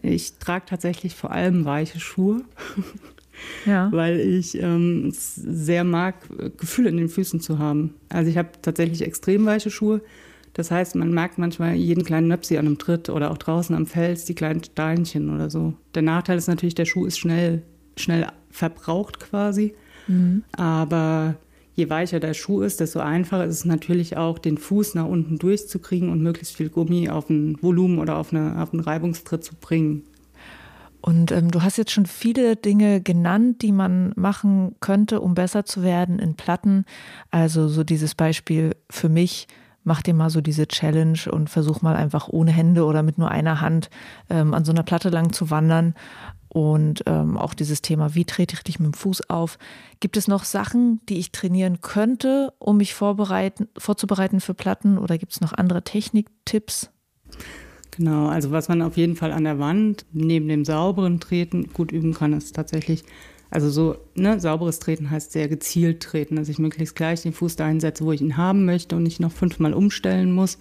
Ich 0.00 0.38
trage 0.38 0.64
tatsächlich 0.66 1.14
vor 1.14 1.30
allem 1.30 1.66
weiche 1.66 2.00
Schuhe. 2.00 2.42
ja. 3.66 3.88
weil 3.92 4.18
ich 4.18 4.58
ähm, 4.60 5.08
es 5.08 5.34
sehr 5.34 5.84
mag, 5.84 6.16
Gefühle 6.56 6.88
in 6.88 6.96
den 6.96 7.10
Füßen 7.10 7.40
zu 7.40 7.58
haben. 7.58 7.96
Also 8.08 8.30
ich 8.30 8.38
habe 8.38 8.48
tatsächlich 8.62 9.02
extrem 9.02 9.44
weiche 9.44 9.70
Schuhe. 9.70 10.00
Das 10.54 10.70
heißt, 10.70 10.94
man 10.96 11.12
merkt 11.12 11.36
manchmal 11.36 11.74
jeden 11.74 12.02
kleinen 12.02 12.28
Nöpsi 12.28 12.56
an 12.56 12.66
einem 12.66 12.78
Tritt 12.78 13.10
oder 13.10 13.30
auch 13.30 13.38
draußen 13.38 13.76
am 13.76 13.84
Fels 13.86 14.24
die 14.24 14.34
kleinen 14.34 14.64
Steinchen 14.64 15.34
oder 15.34 15.50
so. 15.50 15.74
Der 15.94 16.02
Nachteil 16.02 16.38
ist 16.38 16.48
natürlich, 16.48 16.74
der 16.74 16.86
Schuh 16.86 17.04
ist 17.04 17.18
schnell, 17.18 17.62
schnell 17.96 18.26
verbraucht 18.50 19.20
quasi. 19.20 19.74
Mhm. 20.06 20.44
Aber 20.52 21.36
je 21.74 21.88
weicher 21.90 22.18
der 22.18 22.34
Schuh 22.34 22.62
ist, 22.62 22.80
desto 22.80 23.00
einfacher 23.00 23.44
ist 23.44 23.56
es 23.56 23.64
natürlich 23.64 24.16
auch, 24.16 24.38
den 24.38 24.58
Fuß 24.58 24.94
nach 24.96 25.06
unten 25.06 25.38
durchzukriegen 25.38 26.10
und 26.10 26.22
möglichst 26.22 26.56
viel 26.56 26.70
Gummi 26.70 27.08
auf 27.08 27.30
ein 27.30 27.56
Volumen 27.62 27.98
oder 27.98 28.16
auf, 28.16 28.32
eine, 28.32 28.60
auf 28.60 28.72
einen 28.72 28.80
Reibungstritt 28.80 29.44
zu 29.44 29.54
bringen. 29.54 30.02
Und 31.00 31.30
ähm, 31.30 31.50
du 31.50 31.62
hast 31.62 31.78
jetzt 31.78 31.92
schon 31.92 32.06
viele 32.06 32.56
Dinge 32.56 33.00
genannt, 33.00 33.62
die 33.62 33.72
man 33.72 34.12
machen 34.16 34.74
könnte, 34.80 35.20
um 35.20 35.34
besser 35.34 35.64
zu 35.64 35.82
werden 35.82 36.18
in 36.18 36.34
Platten. 36.34 36.84
Also 37.30 37.68
so 37.68 37.84
dieses 37.84 38.16
Beispiel 38.16 38.74
für 38.90 39.08
mich, 39.08 39.46
mach 39.84 40.02
dir 40.02 40.14
mal 40.14 40.30
so 40.30 40.40
diese 40.40 40.66
Challenge 40.66 41.18
und 41.30 41.48
versuch 41.48 41.82
mal 41.82 41.94
einfach 41.94 42.28
ohne 42.28 42.50
Hände 42.50 42.84
oder 42.84 43.04
mit 43.04 43.18
nur 43.18 43.30
einer 43.30 43.60
Hand 43.60 43.90
ähm, 44.28 44.52
an 44.52 44.64
so 44.64 44.72
einer 44.72 44.82
Platte 44.82 45.08
lang 45.08 45.32
zu 45.32 45.50
wandern. 45.50 45.94
Und 46.48 47.02
ähm, 47.06 47.36
auch 47.36 47.54
dieses 47.54 47.82
Thema, 47.82 48.14
wie 48.14 48.24
trete 48.24 48.54
ich 48.54 48.62
dich 48.62 48.78
mit 48.78 48.86
dem 48.86 48.94
Fuß 48.94 49.28
auf? 49.28 49.58
Gibt 50.00 50.16
es 50.16 50.28
noch 50.28 50.44
Sachen, 50.44 51.00
die 51.08 51.18
ich 51.18 51.30
trainieren 51.30 51.80
könnte, 51.80 52.54
um 52.58 52.78
mich 52.78 52.94
vorbereiten, 52.94 53.68
vorzubereiten 53.76 54.40
für 54.40 54.54
Platten? 54.54 54.98
Oder 54.98 55.18
gibt 55.18 55.32
es 55.32 55.40
noch 55.40 55.52
andere 55.52 55.82
Techniktipps? 55.82 56.90
Genau, 57.98 58.28
also 58.28 58.50
was 58.52 58.68
man 58.68 58.80
auf 58.80 58.96
jeden 58.96 59.16
Fall 59.16 59.32
an 59.32 59.44
der 59.44 59.58
Wand 59.58 60.06
neben 60.12 60.48
dem 60.48 60.64
sauberen 60.64 61.20
Treten 61.20 61.72
gut 61.72 61.90
üben 61.90 62.14
kann, 62.14 62.32
ist 62.32 62.54
tatsächlich, 62.54 63.02
also 63.50 63.70
so, 63.70 63.96
ne, 64.14 64.38
sauberes 64.38 64.78
Treten 64.78 65.10
heißt 65.10 65.32
sehr 65.32 65.48
gezielt 65.48 66.00
treten, 66.00 66.36
dass 66.36 66.48
ich 66.48 66.60
möglichst 66.60 66.94
gleich 66.94 67.22
den 67.22 67.32
Fuß 67.32 67.56
dahin 67.56 67.80
setze, 67.80 68.04
wo 68.04 68.12
ich 68.12 68.20
ihn 68.20 68.36
haben 68.36 68.64
möchte 68.64 68.94
und 68.94 69.02
nicht 69.02 69.18
noch 69.18 69.32
fünfmal 69.32 69.74
umstellen 69.74 70.32
muss 70.32 70.58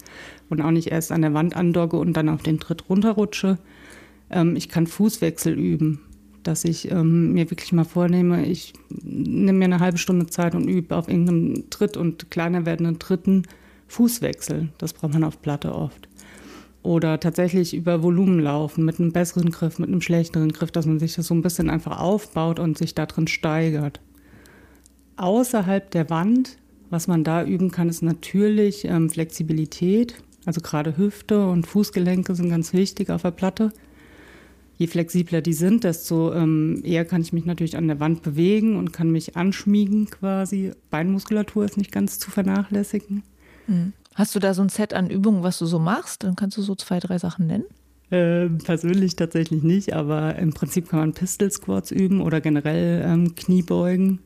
und 0.50 0.62
auch 0.62 0.72
nicht 0.72 0.88
erst 0.88 1.12
an 1.12 1.22
der 1.22 1.36
Wand 1.36 1.56
andocke 1.56 1.98
und 1.98 2.14
dann 2.14 2.30
auf 2.30 2.42
den 2.42 2.60
Tritt 2.60 2.90
runterrutsche. 2.90 3.60
Ähm, 4.30 4.56
ich 4.56 4.70
kann 4.70 4.88
Fußwechsel 4.88 5.54
üben, 5.54 6.00
dass 6.44 6.64
ich 6.64 6.92
ähm, 6.92 7.34
mir 7.34 7.50
wirklich 7.50 7.74
mal 7.74 7.86
vornehme, 7.86 8.46
ich 8.46 8.74
nehme 8.90 9.60
mir 9.60 9.66
eine 9.66 9.80
halbe 9.80 9.98
Stunde 9.98 10.28
Zeit 10.28 10.56
und 10.56 10.68
übe 10.68 10.96
auf 10.96 11.08
irgendeinem 11.08 11.70
Tritt 11.70 11.98
und 11.98 12.32
kleiner 12.32 12.66
werdenden 12.66 13.00
Tritten 13.00 13.44
Fußwechsel. 13.88 14.70
Das 14.78 14.94
braucht 14.94 15.14
man 15.14 15.24
auf 15.24 15.42
Platte 15.42 15.74
oft 15.74 16.08
oder 16.88 17.20
tatsächlich 17.20 17.74
über 17.74 18.02
Volumen 18.02 18.40
laufen 18.40 18.86
mit 18.86 18.98
einem 18.98 19.12
besseren 19.12 19.52
Griff, 19.52 19.78
mit 19.78 19.90
einem 19.90 20.00
schlechteren 20.00 20.54
Griff, 20.54 20.72
dass 20.72 20.86
man 20.86 21.00
sich 21.00 21.16
das 21.16 21.28
so 21.28 21.34
ein 21.34 21.42
bisschen 21.42 21.70
einfach 21.70 22.00
aufbaut 22.00 22.60
und 22.60 22.78
sich 22.78 22.96
darin 22.96 23.28
steigert. 23.28 24.00
Außerhalb 25.18 25.92
der 25.92 26.10
Wand, 26.10 26.58
was 26.90 27.08
man 27.08 27.26
da 27.26 27.44
üben 27.44 27.72
kann, 27.72 27.90
ist 27.90 28.04
natürlich 28.04 28.86
ähm, 28.86 29.10
Flexibilität. 29.10 30.16
Also 30.46 30.62
gerade 30.62 30.96
Hüfte 30.96 31.50
und 31.50 31.68
Fußgelenke 31.68 32.36
sind 32.36 32.50
ganz 32.50 32.72
wichtig 32.72 33.10
auf 33.10 33.24
der 33.24 33.32
Platte. 33.32 33.74
Je 34.78 34.88
flexibler 34.88 35.42
die 35.42 35.54
sind, 35.54 35.84
desto 35.84 36.34
ähm, 36.34 36.82
eher 36.84 37.04
kann 37.04 37.22
ich 37.22 37.34
mich 37.34 37.46
natürlich 37.46 37.78
an 37.78 37.88
der 37.88 38.00
Wand 38.00 38.22
bewegen 38.22 38.78
und 38.78 38.94
kann 38.94 39.12
mich 39.12 39.36
anschmiegen 39.36 40.10
quasi. 40.10 40.72
Beinmuskulatur 40.92 41.66
ist 41.66 41.78
nicht 41.78 41.92
ganz 41.92 42.20
zu 42.20 42.30
vernachlässigen. 42.30 43.24
Mhm. 43.66 43.94
Hast 44.14 44.36
du 44.36 44.40
da 44.40 44.54
so 44.54 44.62
ein 44.62 44.70
Set 44.70 44.94
an 44.94 45.10
Übungen, 45.10 45.44
was 45.44 45.58
du 45.60 45.66
so 45.66 45.80
machst? 45.80 46.24
Dann 46.24 46.36
kannst 46.36 46.58
du 46.58 46.62
so 46.62 46.76
zwei, 46.76 47.00
drei 47.00 47.18
Sachen 47.18 47.48
nennen. 47.48 47.66
Äh, 48.10 48.50
persönlich 48.50 49.16
tatsächlich 49.16 49.64
nicht, 49.64 49.94
aber 49.94 50.38
im 50.38 50.54
Prinzip 50.54 50.90
kann 50.90 51.00
man 51.00 51.14
Pistol 51.14 51.52
Squats 51.52 51.92
üben 51.92 52.22
oder 52.22 52.40
generell 52.40 53.04
ähm, 53.06 53.36
Kniebeugen. 53.36 54.20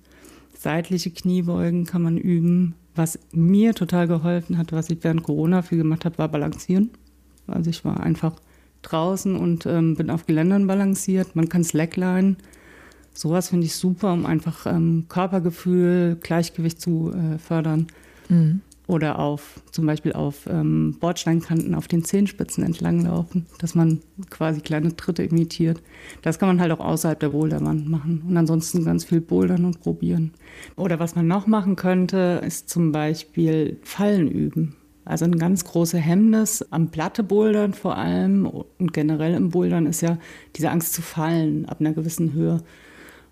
Seitliche 0.57 1.11
Kniebeugen 1.11 1.85
kann 1.85 2.01
man 2.03 2.17
üben. 2.17 2.75
Was 2.93 3.19
mir 3.31 3.73
total 3.73 4.07
geholfen 4.07 4.57
hat, 4.57 4.73
was 4.73 4.89
ich 4.89 5.03
während 5.03 5.23
Corona 5.23 5.61
viel 5.61 5.77
gemacht 5.77 6.05
habe, 6.05 6.17
war 6.17 6.27
Balancieren. 6.27 6.91
Also 7.47 7.69
ich 7.69 7.83
war 7.83 8.01
einfach 8.01 8.35
draußen 8.81 9.35
und 9.35 9.65
ähm, 9.65 9.95
bin 9.95 10.09
auf 10.09 10.25
Geländern 10.25 10.67
balanciert. 10.67 11.35
Man 11.35 11.49
kann 11.49 11.63
Slackline. 11.63 12.35
Sowas 13.13 13.49
finde 13.49 13.65
ich 13.65 13.75
super, 13.75 14.13
um 14.13 14.25
einfach 14.25 14.65
ähm, 14.65 15.05
Körpergefühl, 15.09 16.17
Gleichgewicht 16.21 16.79
zu 16.79 17.13
äh, 17.13 17.37
fördern. 17.37 17.87
Mhm 18.29 18.61
oder 18.91 19.19
auf 19.19 19.61
zum 19.71 19.85
Beispiel 19.85 20.11
auf 20.11 20.47
ähm, 20.47 20.97
Bordsteinkanten 20.99 21.75
auf 21.75 21.87
den 21.87 22.03
Zehenspitzen 22.03 22.61
entlanglaufen, 22.63 23.45
dass 23.59 23.73
man 23.73 24.01
quasi 24.29 24.59
kleine 24.59 24.95
Tritte 24.97 25.23
imitiert. 25.23 25.81
Das 26.21 26.39
kann 26.39 26.49
man 26.49 26.59
halt 26.59 26.73
auch 26.73 26.81
außerhalb 26.81 27.17
der 27.17 27.29
Boulderwand 27.29 27.87
machen 27.87 28.23
und 28.27 28.35
ansonsten 28.35 28.83
ganz 28.83 29.05
viel 29.05 29.21
bouldern 29.21 29.63
und 29.63 29.79
probieren. 29.79 30.33
Oder 30.75 30.99
was 30.99 31.15
man 31.15 31.25
noch 31.25 31.47
machen 31.47 31.77
könnte, 31.77 32.41
ist 32.45 32.69
zum 32.69 32.91
Beispiel 32.91 33.77
Fallen 33.83 34.27
üben. 34.27 34.75
Also 35.03 35.25
ein 35.25 35.37
ganz 35.39 35.65
großes 35.65 35.99
Hemmnis 35.99 36.65
am 36.69 36.89
Platte 36.89 37.23
Bouldern 37.23 37.73
vor 37.73 37.97
allem 37.97 38.45
und 38.45 38.93
generell 38.93 39.33
im 39.33 39.49
Bouldern 39.49 39.85
ist 39.87 40.01
ja 40.01 40.17
diese 40.55 40.69
Angst 40.69 40.93
zu 40.93 41.01
fallen 41.01 41.65
ab 41.65 41.79
einer 41.79 41.93
gewissen 41.93 42.33
Höhe 42.33 42.61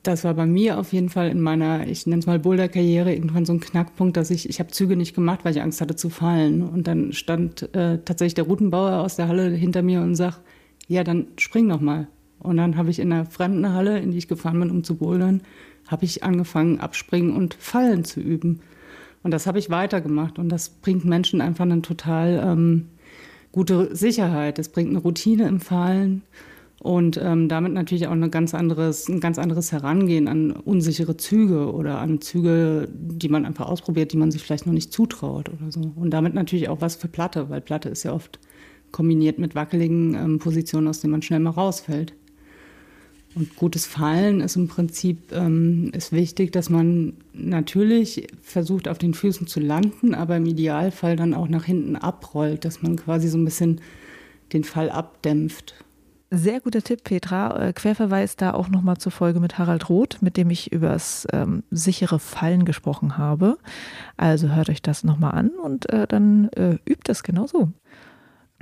das 0.03 0.23
war 0.23 0.33
bei 0.33 0.45
mir 0.45 0.79
auf 0.79 0.93
jeden 0.93 1.09
Fall 1.09 1.29
in 1.29 1.41
meiner, 1.41 1.87
ich 1.87 2.07
nenne 2.07 2.19
es 2.19 2.25
mal 2.25 2.39
Boulder-Karriere, 2.39 3.13
irgendwann 3.13 3.45
so 3.45 3.53
ein 3.53 3.59
Knackpunkt, 3.59 4.15
dass 4.15 4.29
ich, 4.29 4.49
ich 4.49 4.59
habe 4.59 4.71
Züge 4.71 4.95
nicht 4.95 5.13
gemacht, 5.13 5.41
weil 5.43 5.55
ich 5.55 5.61
Angst 5.61 5.81
hatte 5.81 5.95
zu 5.95 6.09
fallen. 6.09 6.61
Und 6.61 6.87
dann 6.87 7.11
stand 7.11 7.63
äh, 7.75 7.99
tatsächlich 8.03 8.35
der 8.35 8.45
Routenbauer 8.45 8.99
aus 8.99 9.17
der 9.17 9.27
Halle 9.27 9.49
hinter 9.49 9.81
mir 9.81 10.01
und 10.01 10.15
sagt, 10.15 10.39
ja, 10.87 11.03
dann 11.03 11.27
spring 11.37 11.67
noch 11.67 11.81
mal. 11.81 12.07
Und 12.39 12.57
dann 12.57 12.77
habe 12.77 12.89
ich 12.89 12.99
in 12.99 13.11
einer 13.11 13.25
fremden 13.25 13.73
Halle, 13.73 13.99
in 13.99 14.11
die 14.11 14.17
ich 14.17 14.29
gefahren 14.29 14.59
bin, 14.59 14.71
um 14.71 14.83
zu 14.85 14.95
bouldern, 14.95 15.41
habe 15.87 16.05
ich 16.05 16.23
angefangen, 16.23 16.79
abspringen 16.79 17.35
und 17.35 17.55
fallen 17.55 18.05
zu 18.05 18.21
üben. 18.21 18.61
Und 19.23 19.31
das 19.31 19.47
habe 19.47 19.59
ich 19.59 19.69
weitergemacht. 19.69 20.39
Und 20.39 20.49
das 20.49 20.69
bringt 20.69 21.05
Menschen 21.05 21.41
einfach 21.41 21.65
eine 21.65 21.81
total 21.81 22.41
ähm, 22.45 22.89
gute 23.51 23.95
Sicherheit. 23.95 24.59
Es 24.59 24.69
bringt 24.69 24.89
eine 24.89 24.99
Routine 24.99 25.47
im 25.47 25.59
Fallen 25.59 26.23
und 26.81 27.19
ähm, 27.21 27.49
damit 27.49 27.73
natürlich 27.73 28.07
auch 28.07 28.13
eine 28.13 28.29
ganz 28.29 28.53
anderes, 28.53 29.09
ein 29.09 29.19
ganz 29.19 29.37
anderes 29.37 29.71
Herangehen 29.71 30.27
an 30.29 30.51
unsichere 30.51 31.17
Züge 31.17 31.73
oder 31.73 31.99
an 31.99 32.21
Züge, 32.21 32.87
die 32.93 33.27
man 33.27 33.45
einfach 33.45 33.67
ausprobiert, 33.67 34.13
die 34.13 34.17
man 34.17 34.31
sich 34.31 34.41
vielleicht 34.41 34.65
noch 34.65 34.73
nicht 34.73 34.93
zutraut 34.93 35.49
oder 35.49 35.71
so. 35.71 35.91
Und 35.95 36.11
damit 36.11 36.33
natürlich 36.33 36.69
auch 36.69 36.79
was 36.79 36.95
für 36.95 37.09
Platte, 37.09 37.49
weil 37.49 37.59
Platte 37.59 37.89
ist 37.89 38.03
ja 38.03 38.13
oft 38.13 38.39
kombiniert 38.91 39.39
mit 39.39 39.55
wackeligen 39.55 40.15
ähm, 40.15 40.39
Positionen, 40.39 40.87
aus 40.87 41.01
denen 41.01 41.11
man 41.11 41.21
schnell 41.21 41.41
mal 41.41 41.51
rausfällt. 41.51 42.13
Und 43.39 43.55
gutes 43.55 43.85
Fallen 43.85 44.41
ist 44.41 44.57
im 44.57 44.67
Prinzip 44.67 45.31
ähm, 45.31 45.91
ist 45.93 46.11
wichtig, 46.11 46.51
dass 46.51 46.69
man 46.69 47.13
natürlich 47.31 48.27
versucht, 48.41 48.89
auf 48.89 48.97
den 48.97 49.13
Füßen 49.13 49.47
zu 49.47 49.61
landen, 49.61 50.13
aber 50.13 50.35
im 50.35 50.45
Idealfall 50.45 51.15
dann 51.15 51.33
auch 51.33 51.47
nach 51.47 51.63
hinten 51.63 51.95
abrollt, 51.95 52.65
dass 52.65 52.81
man 52.81 52.97
quasi 52.97 53.29
so 53.29 53.37
ein 53.37 53.45
bisschen 53.45 53.79
den 54.51 54.65
Fall 54.65 54.89
abdämpft. 54.89 55.73
Sehr 56.31 56.59
guter 56.59 56.81
Tipp, 56.81 57.05
Petra. 57.05 57.69
Äh, 57.69 57.73
Querverweis 57.73 58.35
da 58.35 58.53
auch 58.53 58.67
nochmal 58.67 58.97
zur 58.97 59.13
Folge 59.13 59.39
mit 59.39 59.57
Harald 59.57 59.87
Roth, 59.87 60.21
mit 60.21 60.35
dem 60.35 60.49
ich 60.49 60.73
über 60.73 60.89
das 60.89 61.25
ähm, 61.31 61.63
sichere 61.71 62.19
Fallen 62.19 62.65
gesprochen 62.65 63.17
habe. 63.17 63.57
Also 64.17 64.49
hört 64.49 64.69
euch 64.69 64.81
das 64.81 65.05
nochmal 65.05 65.31
an 65.31 65.51
und 65.51 65.89
äh, 65.89 66.07
dann 66.07 66.49
äh, 66.49 66.77
übt 66.85 67.03
das 67.05 67.23
genauso. 67.23 67.71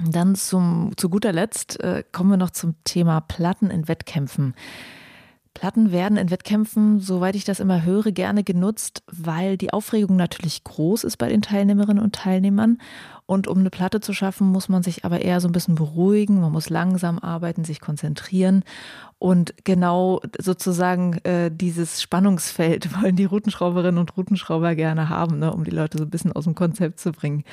Dann 0.04 0.36
zum, 0.36 0.92
zu 0.96 1.10
guter 1.10 1.34
Letzt 1.34 1.80
äh, 1.80 2.04
kommen 2.12 2.30
wir 2.30 2.38
noch 2.38 2.52
zum 2.52 2.76
Thema 2.84 3.22
Platten 3.22 3.70
in 3.70 3.88
Wettkämpfen. 3.88 4.54
Platten 5.56 5.92
werden 5.92 6.20
in 6.20 6.30
Wettkämpfen, 6.30 7.00
soweit 7.00 7.36
ich 7.36 7.44
das 7.44 7.60
immer 7.60 7.84
höre, 7.84 8.12
gerne 8.12 8.44
genutzt, 8.44 9.02
weil 9.12 9.58
die 9.58 9.74
Aufregung 9.74 10.16
natürlich 10.16 10.64
groß 10.64 11.04
ist 11.04 11.18
bei 11.18 11.30
den 11.30 11.42
Teilnehmerinnen 11.42 12.04
und 12.04 12.14
Teilnehmern 12.14 12.78
Und 13.28 13.50
um 13.50 13.60
eine 13.60 13.70
Platte 13.70 14.00
zu 14.00 14.14
schaffen, 14.14 14.48
muss 14.48 14.70
man 14.70 14.84
sich 14.84 15.04
aber 15.04 15.22
eher 15.22 15.42
so 15.42 15.50
ein 15.50 15.52
bisschen 15.52 15.76
beruhigen. 15.76 16.40
Man 16.40 16.54
muss 16.54 16.70
langsam 16.70 17.20
arbeiten, 17.20 17.66
sich 17.66 17.82
konzentrieren. 17.82 18.64
Und 19.20 19.54
genau 19.66 20.22
sozusagen 20.40 21.18
äh, 21.26 21.52
dieses 21.52 22.02
Spannungsfeld 22.02 22.90
wollen 23.02 23.18
die 23.18 23.26
Routenschrauberinnen 23.26 24.00
und 24.00 24.16
Routenschrauber 24.16 24.76
gerne 24.76 25.10
haben, 25.10 25.40
ne, 25.40 25.52
um 25.52 25.66
die 25.66 25.72
Leute 25.72 25.98
so 25.98 26.06
ein 26.06 26.10
bisschen 26.10 26.32
aus 26.32 26.46
dem 26.46 26.56
Konzept 26.56 27.02
zu 27.02 27.12
bringen. 27.12 27.44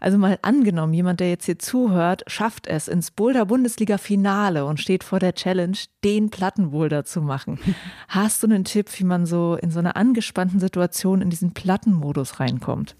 Also 0.00 0.18
mal 0.18 0.40
angenommen, 0.42 0.92
jemand, 0.92 1.20
der 1.20 1.28
jetzt 1.28 1.44
hier 1.44 1.58
zuhört, 1.60 2.24
schafft 2.26 2.66
es 2.66 2.88
ins 2.88 3.12
Boulder-Bundesliga-Finale 3.12 4.64
und 4.64 4.80
steht 4.80 5.04
vor 5.04 5.20
der 5.20 5.34
Challenge, 5.34 5.78
den 6.02 6.30
Plattenboulder 6.30 7.04
zu 7.04 7.22
machen. 7.22 7.60
Hast 8.08 8.42
du 8.42 8.48
einen 8.48 8.64
Tipp, 8.64 8.88
wie 8.98 9.04
man 9.04 9.26
so 9.26 9.54
in 9.54 9.70
so 9.70 9.78
einer 9.78 9.96
angespannten 9.96 10.58
Situation 10.58 11.22
in 11.22 11.30
diesen 11.30 11.54
Plattenmodus 11.54 12.40
reinkommt? 12.40 12.96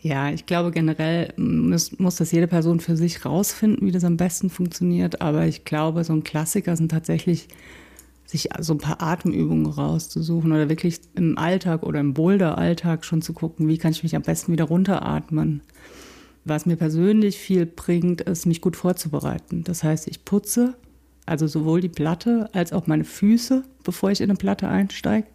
Ja, 0.00 0.30
ich 0.30 0.46
glaube 0.46 0.70
generell 0.70 1.32
muss, 1.36 1.98
muss 1.98 2.16
das 2.16 2.30
jede 2.30 2.46
Person 2.46 2.80
für 2.80 2.96
sich 2.96 3.24
rausfinden, 3.24 3.86
wie 3.86 3.92
das 3.92 4.04
am 4.04 4.16
besten 4.16 4.48
funktioniert. 4.50 5.20
Aber 5.20 5.46
ich 5.46 5.64
glaube, 5.64 6.04
so 6.04 6.12
ein 6.12 6.24
Klassiker 6.24 6.76
sind 6.76 6.90
tatsächlich 6.90 7.48
sich 8.24 8.50
so 8.58 8.74
ein 8.74 8.78
paar 8.78 9.02
Atemübungen 9.02 9.66
rauszusuchen 9.66 10.52
oder 10.52 10.68
wirklich 10.68 11.00
im 11.14 11.38
Alltag 11.38 11.82
oder 11.82 11.98
im 11.98 12.12
Boulder-Alltag 12.12 13.04
schon 13.04 13.22
zu 13.22 13.32
gucken, 13.32 13.68
wie 13.68 13.78
kann 13.78 13.92
ich 13.92 14.02
mich 14.02 14.14
am 14.14 14.22
besten 14.22 14.52
wieder 14.52 14.64
runteratmen. 14.64 15.62
Was 16.44 16.66
mir 16.66 16.76
persönlich 16.76 17.38
viel 17.38 17.66
bringt, 17.66 18.20
ist, 18.20 18.46
mich 18.46 18.60
gut 18.60 18.76
vorzubereiten. 18.76 19.64
Das 19.64 19.82
heißt, 19.82 20.08
ich 20.08 20.24
putze, 20.24 20.74
also 21.26 21.46
sowohl 21.46 21.80
die 21.80 21.88
Platte 21.88 22.50
als 22.52 22.72
auch 22.72 22.86
meine 22.86 23.04
Füße, 23.04 23.64
bevor 23.82 24.10
ich 24.10 24.20
in 24.20 24.30
eine 24.30 24.38
Platte 24.38 24.68
einsteige. 24.68 25.26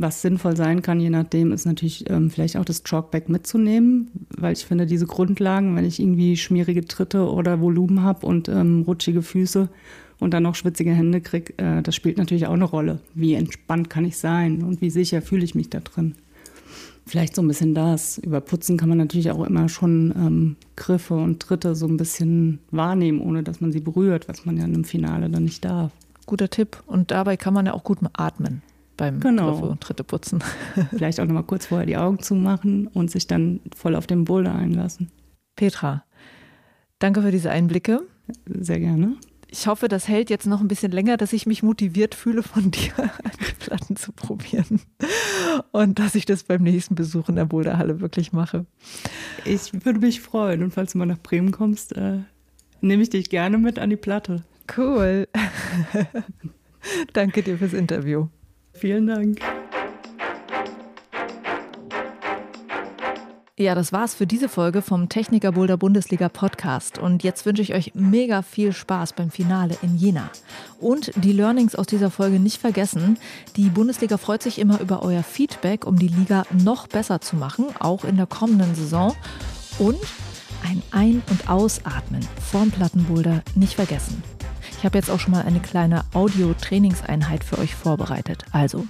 Was 0.00 0.22
sinnvoll 0.22 0.56
sein 0.56 0.80
kann, 0.80 1.00
je 1.00 1.10
nachdem, 1.10 1.50
ist 1.50 1.66
natürlich 1.66 2.08
ähm, 2.08 2.30
vielleicht 2.30 2.56
auch 2.56 2.64
das 2.64 2.84
Chalkback 2.84 3.28
mitzunehmen, 3.28 4.08
weil 4.30 4.52
ich 4.52 4.64
finde, 4.64 4.86
diese 4.86 5.06
Grundlagen, 5.06 5.74
wenn 5.74 5.84
ich 5.84 5.98
irgendwie 5.98 6.36
schmierige 6.36 6.84
Tritte 6.84 7.28
oder 7.28 7.60
Volumen 7.60 8.04
habe 8.04 8.24
und 8.24 8.48
ähm, 8.48 8.84
rutschige 8.86 9.22
Füße 9.22 9.68
und 10.20 10.34
dann 10.34 10.44
noch 10.44 10.54
schwitzige 10.54 10.92
Hände 10.92 11.20
kriege, 11.20 11.52
äh, 11.56 11.82
das 11.82 11.96
spielt 11.96 12.16
natürlich 12.16 12.46
auch 12.46 12.52
eine 12.52 12.62
Rolle. 12.62 13.00
Wie 13.14 13.34
entspannt 13.34 13.90
kann 13.90 14.04
ich 14.04 14.18
sein 14.18 14.62
und 14.62 14.80
wie 14.80 14.90
sicher 14.90 15.20
fühle 15.20 15.42
ich 15.44 15.56
mich 15.56 15.68
da 15.68 15.80
drin? 15.80 16.14
Vielleicht 17.04 17.34
so 17.34 17.42
ein 17.42 17.48
bisschen 17.48 17.74
das. 17.74 18.18
Über 18.18 18.40
Putzen 18.40 18.76
kann 18.76 18.90
man 18.90 18.98
natürlich 18.98 19.32
auch 19.32 19.44
immer 19.44 19.68
schon 19.68 20.14
ähm, 20.16 20.56
Griffe 20.76 21.14
und 21.14 21.40
Tritte 21.40 21.74
so 21.74 21.88
ein 21.88 21.96
bisschen 21.96 22.60
wahrnehmen, 22.70 23.20
ohne 23.20 23.42
dass 23.42 23.60
man 23.60 23.72
sie 23.72 23.80
berührt, 23.80 24.28
was 24.28 24.46
man 24.46 24.58
ja 24.58 24.64
im 24.64 24.84
Finale 24.84 25.28
dann 25.28 25.42
nicht 25.42 25.64
darf. 25.64 25.90
Guter 26.24 26.50
Tipp. 26.50 26.84
Und 26.86 27.10
dabei 27.10 27.36
kann 27.36 27.52
man 27.52 27.66
ja 27.66 27.74
auch 27.74 27.82
gut 27.82 27.98
atmen 28.12 28.62
beim 28.98 29.20
genau. 29.20 29.52
Griffe 29.52 29.70
und 29.70 29.80
Tritte 29.80 30.04
putzen. 30.04 30.44
Vielleicht 30.90 31.18
auch 31.20 31.24
noch 31.24 31.32
mal 31.32 31.42
kurz 31.42 31.66
vorher 31.66 31.86
die 31.86 31.96
Augen 31.96 32.18
zumachen 32.18 32.88
und 32.88 33.10
sich 33.10 33.26
dann 33.26 33.60
voll 33.74 33.96
auf 33.96 34.06
den 34.06 34.24
Boulder 34.24 34.54
einlassen. 34.54 35.10
Petra, 35.56 36.04
danke 36.98 37.22
für 37.22 37.30
diese 37.30 37.50
Einblicke. 37.50 38.02
Sehr 38.46 38.80
gerne. 38.80 39.16
Ich 39.50 39.66
hoffe, 39.66 39.88
das 39.88 40.08
hält 40.08 40.28
jetzt 40.28 40.46
noch 40.46 40.60
ein 40.60 40.68
bisschen 40.68 40.92
länger, 40.92 41.16
dass 41.16 41.32
ich 41.32 41.46
mich 41.46 41.62
motiviert 41.62 42.14
fühle, 42.14 42.42
von 42.42 42.70
dir 42.70 42.92
die 43.40 43.54
Platten 43.58 43.96
zu 43.96 44.12
probieren. 44.12 44.82
Und 45.72 45.98
dass 45.98 46.14
ich 46.14 46.26
das 46.26 46.44
beim 46.44 46.62
nächsten 46.62 46.94
Besuch 46.94 47.30
in 47.30 47.36
der 47.36 47.46
Boulderhalle 47.46 48.00
wirklich 48.00 48.32
mache. 48.32 48.66
Ich 49.46 49.72
würde 49.84 50.00
mich 50.00 50.20
freuen. 50.20 50.62
Und 50.62 50.74
falls 50.74 50.92
du 50.92 50.98
mal 50.98 51.06
nach 51.06 51.18
Bremen 51.18 51.50
kommst, 51.50 51.96
äh, 51.96 52.18
nehme 52.82 53.02
ich 53.02 53.10
dich 53.10 53.30
gerne 53.30 53.56
mit 53.56 53.78
an 53.78 53.88
die 53.88 53.96
Platte. 53.96 54.44
Cool. 54.76 55.26
Danke 57.14 57.42
dir 57.42 57.56
fürs 57.56 57.72
Interview. 57.72 58.28
Vielen 58.78 59.08
Dank. 59.08 59.40
Ja, 63.58 63.74
das 63.74 63.92
war's 63.92 64.14
für 64.14 64.24
diese 64.24 64.48
Folge 64.48 64.82
vom 64.82 65.08
Techniker 65.08 65.50
Boulder 65.50 65.76
Bundesliga 65.76 66.28
Podcast. 66.28 66.96
Und 66.96 67.24
jetzt 67.24 67.44
wünsche 67.44 67.60
ich 67.60 67.74
euch 67.74 67.92
mega 67.92 68.42
viel 68.42 68.72
Spaß 68.72 69.14
beim 69.14 69.32
Finale 69.32 69.76
in 69.82 69.96
Jena. 69.96 70.30
Und 70.78 71.10
die 71.16 71.32
Learnings 71.32 71.74
aus 71.74 71.86
dieser 71.86 72.12
Folge 72.12 72.38
nicht 72.38 72.60
vergessen. 72.60 73.18
Die 73.56 73.68
Bundesliga 73.68 74.16
freut 74.16 74.44
sich 74.44 74.60
immer 74.60 74.80
über 74.80 75.02
euer 75.02 75.24
Feedback, 75.24 75.88
um 75.88 75.98
die 75.98 76.06
Liga 76.06 76.44
noch 76.52 76.86
besser 76.86 77.20
zu 77.20 77.34
machen, 77.34 77.66
auch 77.80 78.04
in 78.04 78.16
der 78.16 78.26
kommenden 78.26 78.76
Saison. 78.76 79.16
Und 79.80 79.98
ein 80.64 80.80
Ein- 80.92 81.22
und 81.28 81.50
Ausatmen 81.50 82.24
vorm 82.40 82.70
Plattenboulder 82.70 83.42
nicht 83.56 83.74
vergessen. 83.74 84.22
Ich 84.78 84.84
habe 84.84 84.96
jetzt 84.96 85.10
auch 85.10 85.18
schon 85.18 85.32
mal 85.32 85.42
eine 85.42 85.58
kleine 85.58 86.04
Audio-Trainingseinheit 86.14 87.42
für 87.42 87.58
euch 87.58 87.74
vorbereitet. 87.74 88.44
Also. 88.52 88.86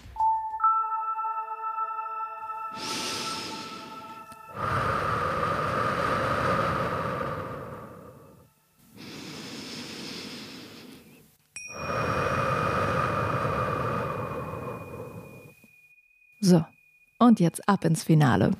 So, 16.40 16.62
und 17.18 17.40
jetzt 17.40 17.66
ab 17.66 17.87
ins 17.87 18.05
Finale. 18.05 18.51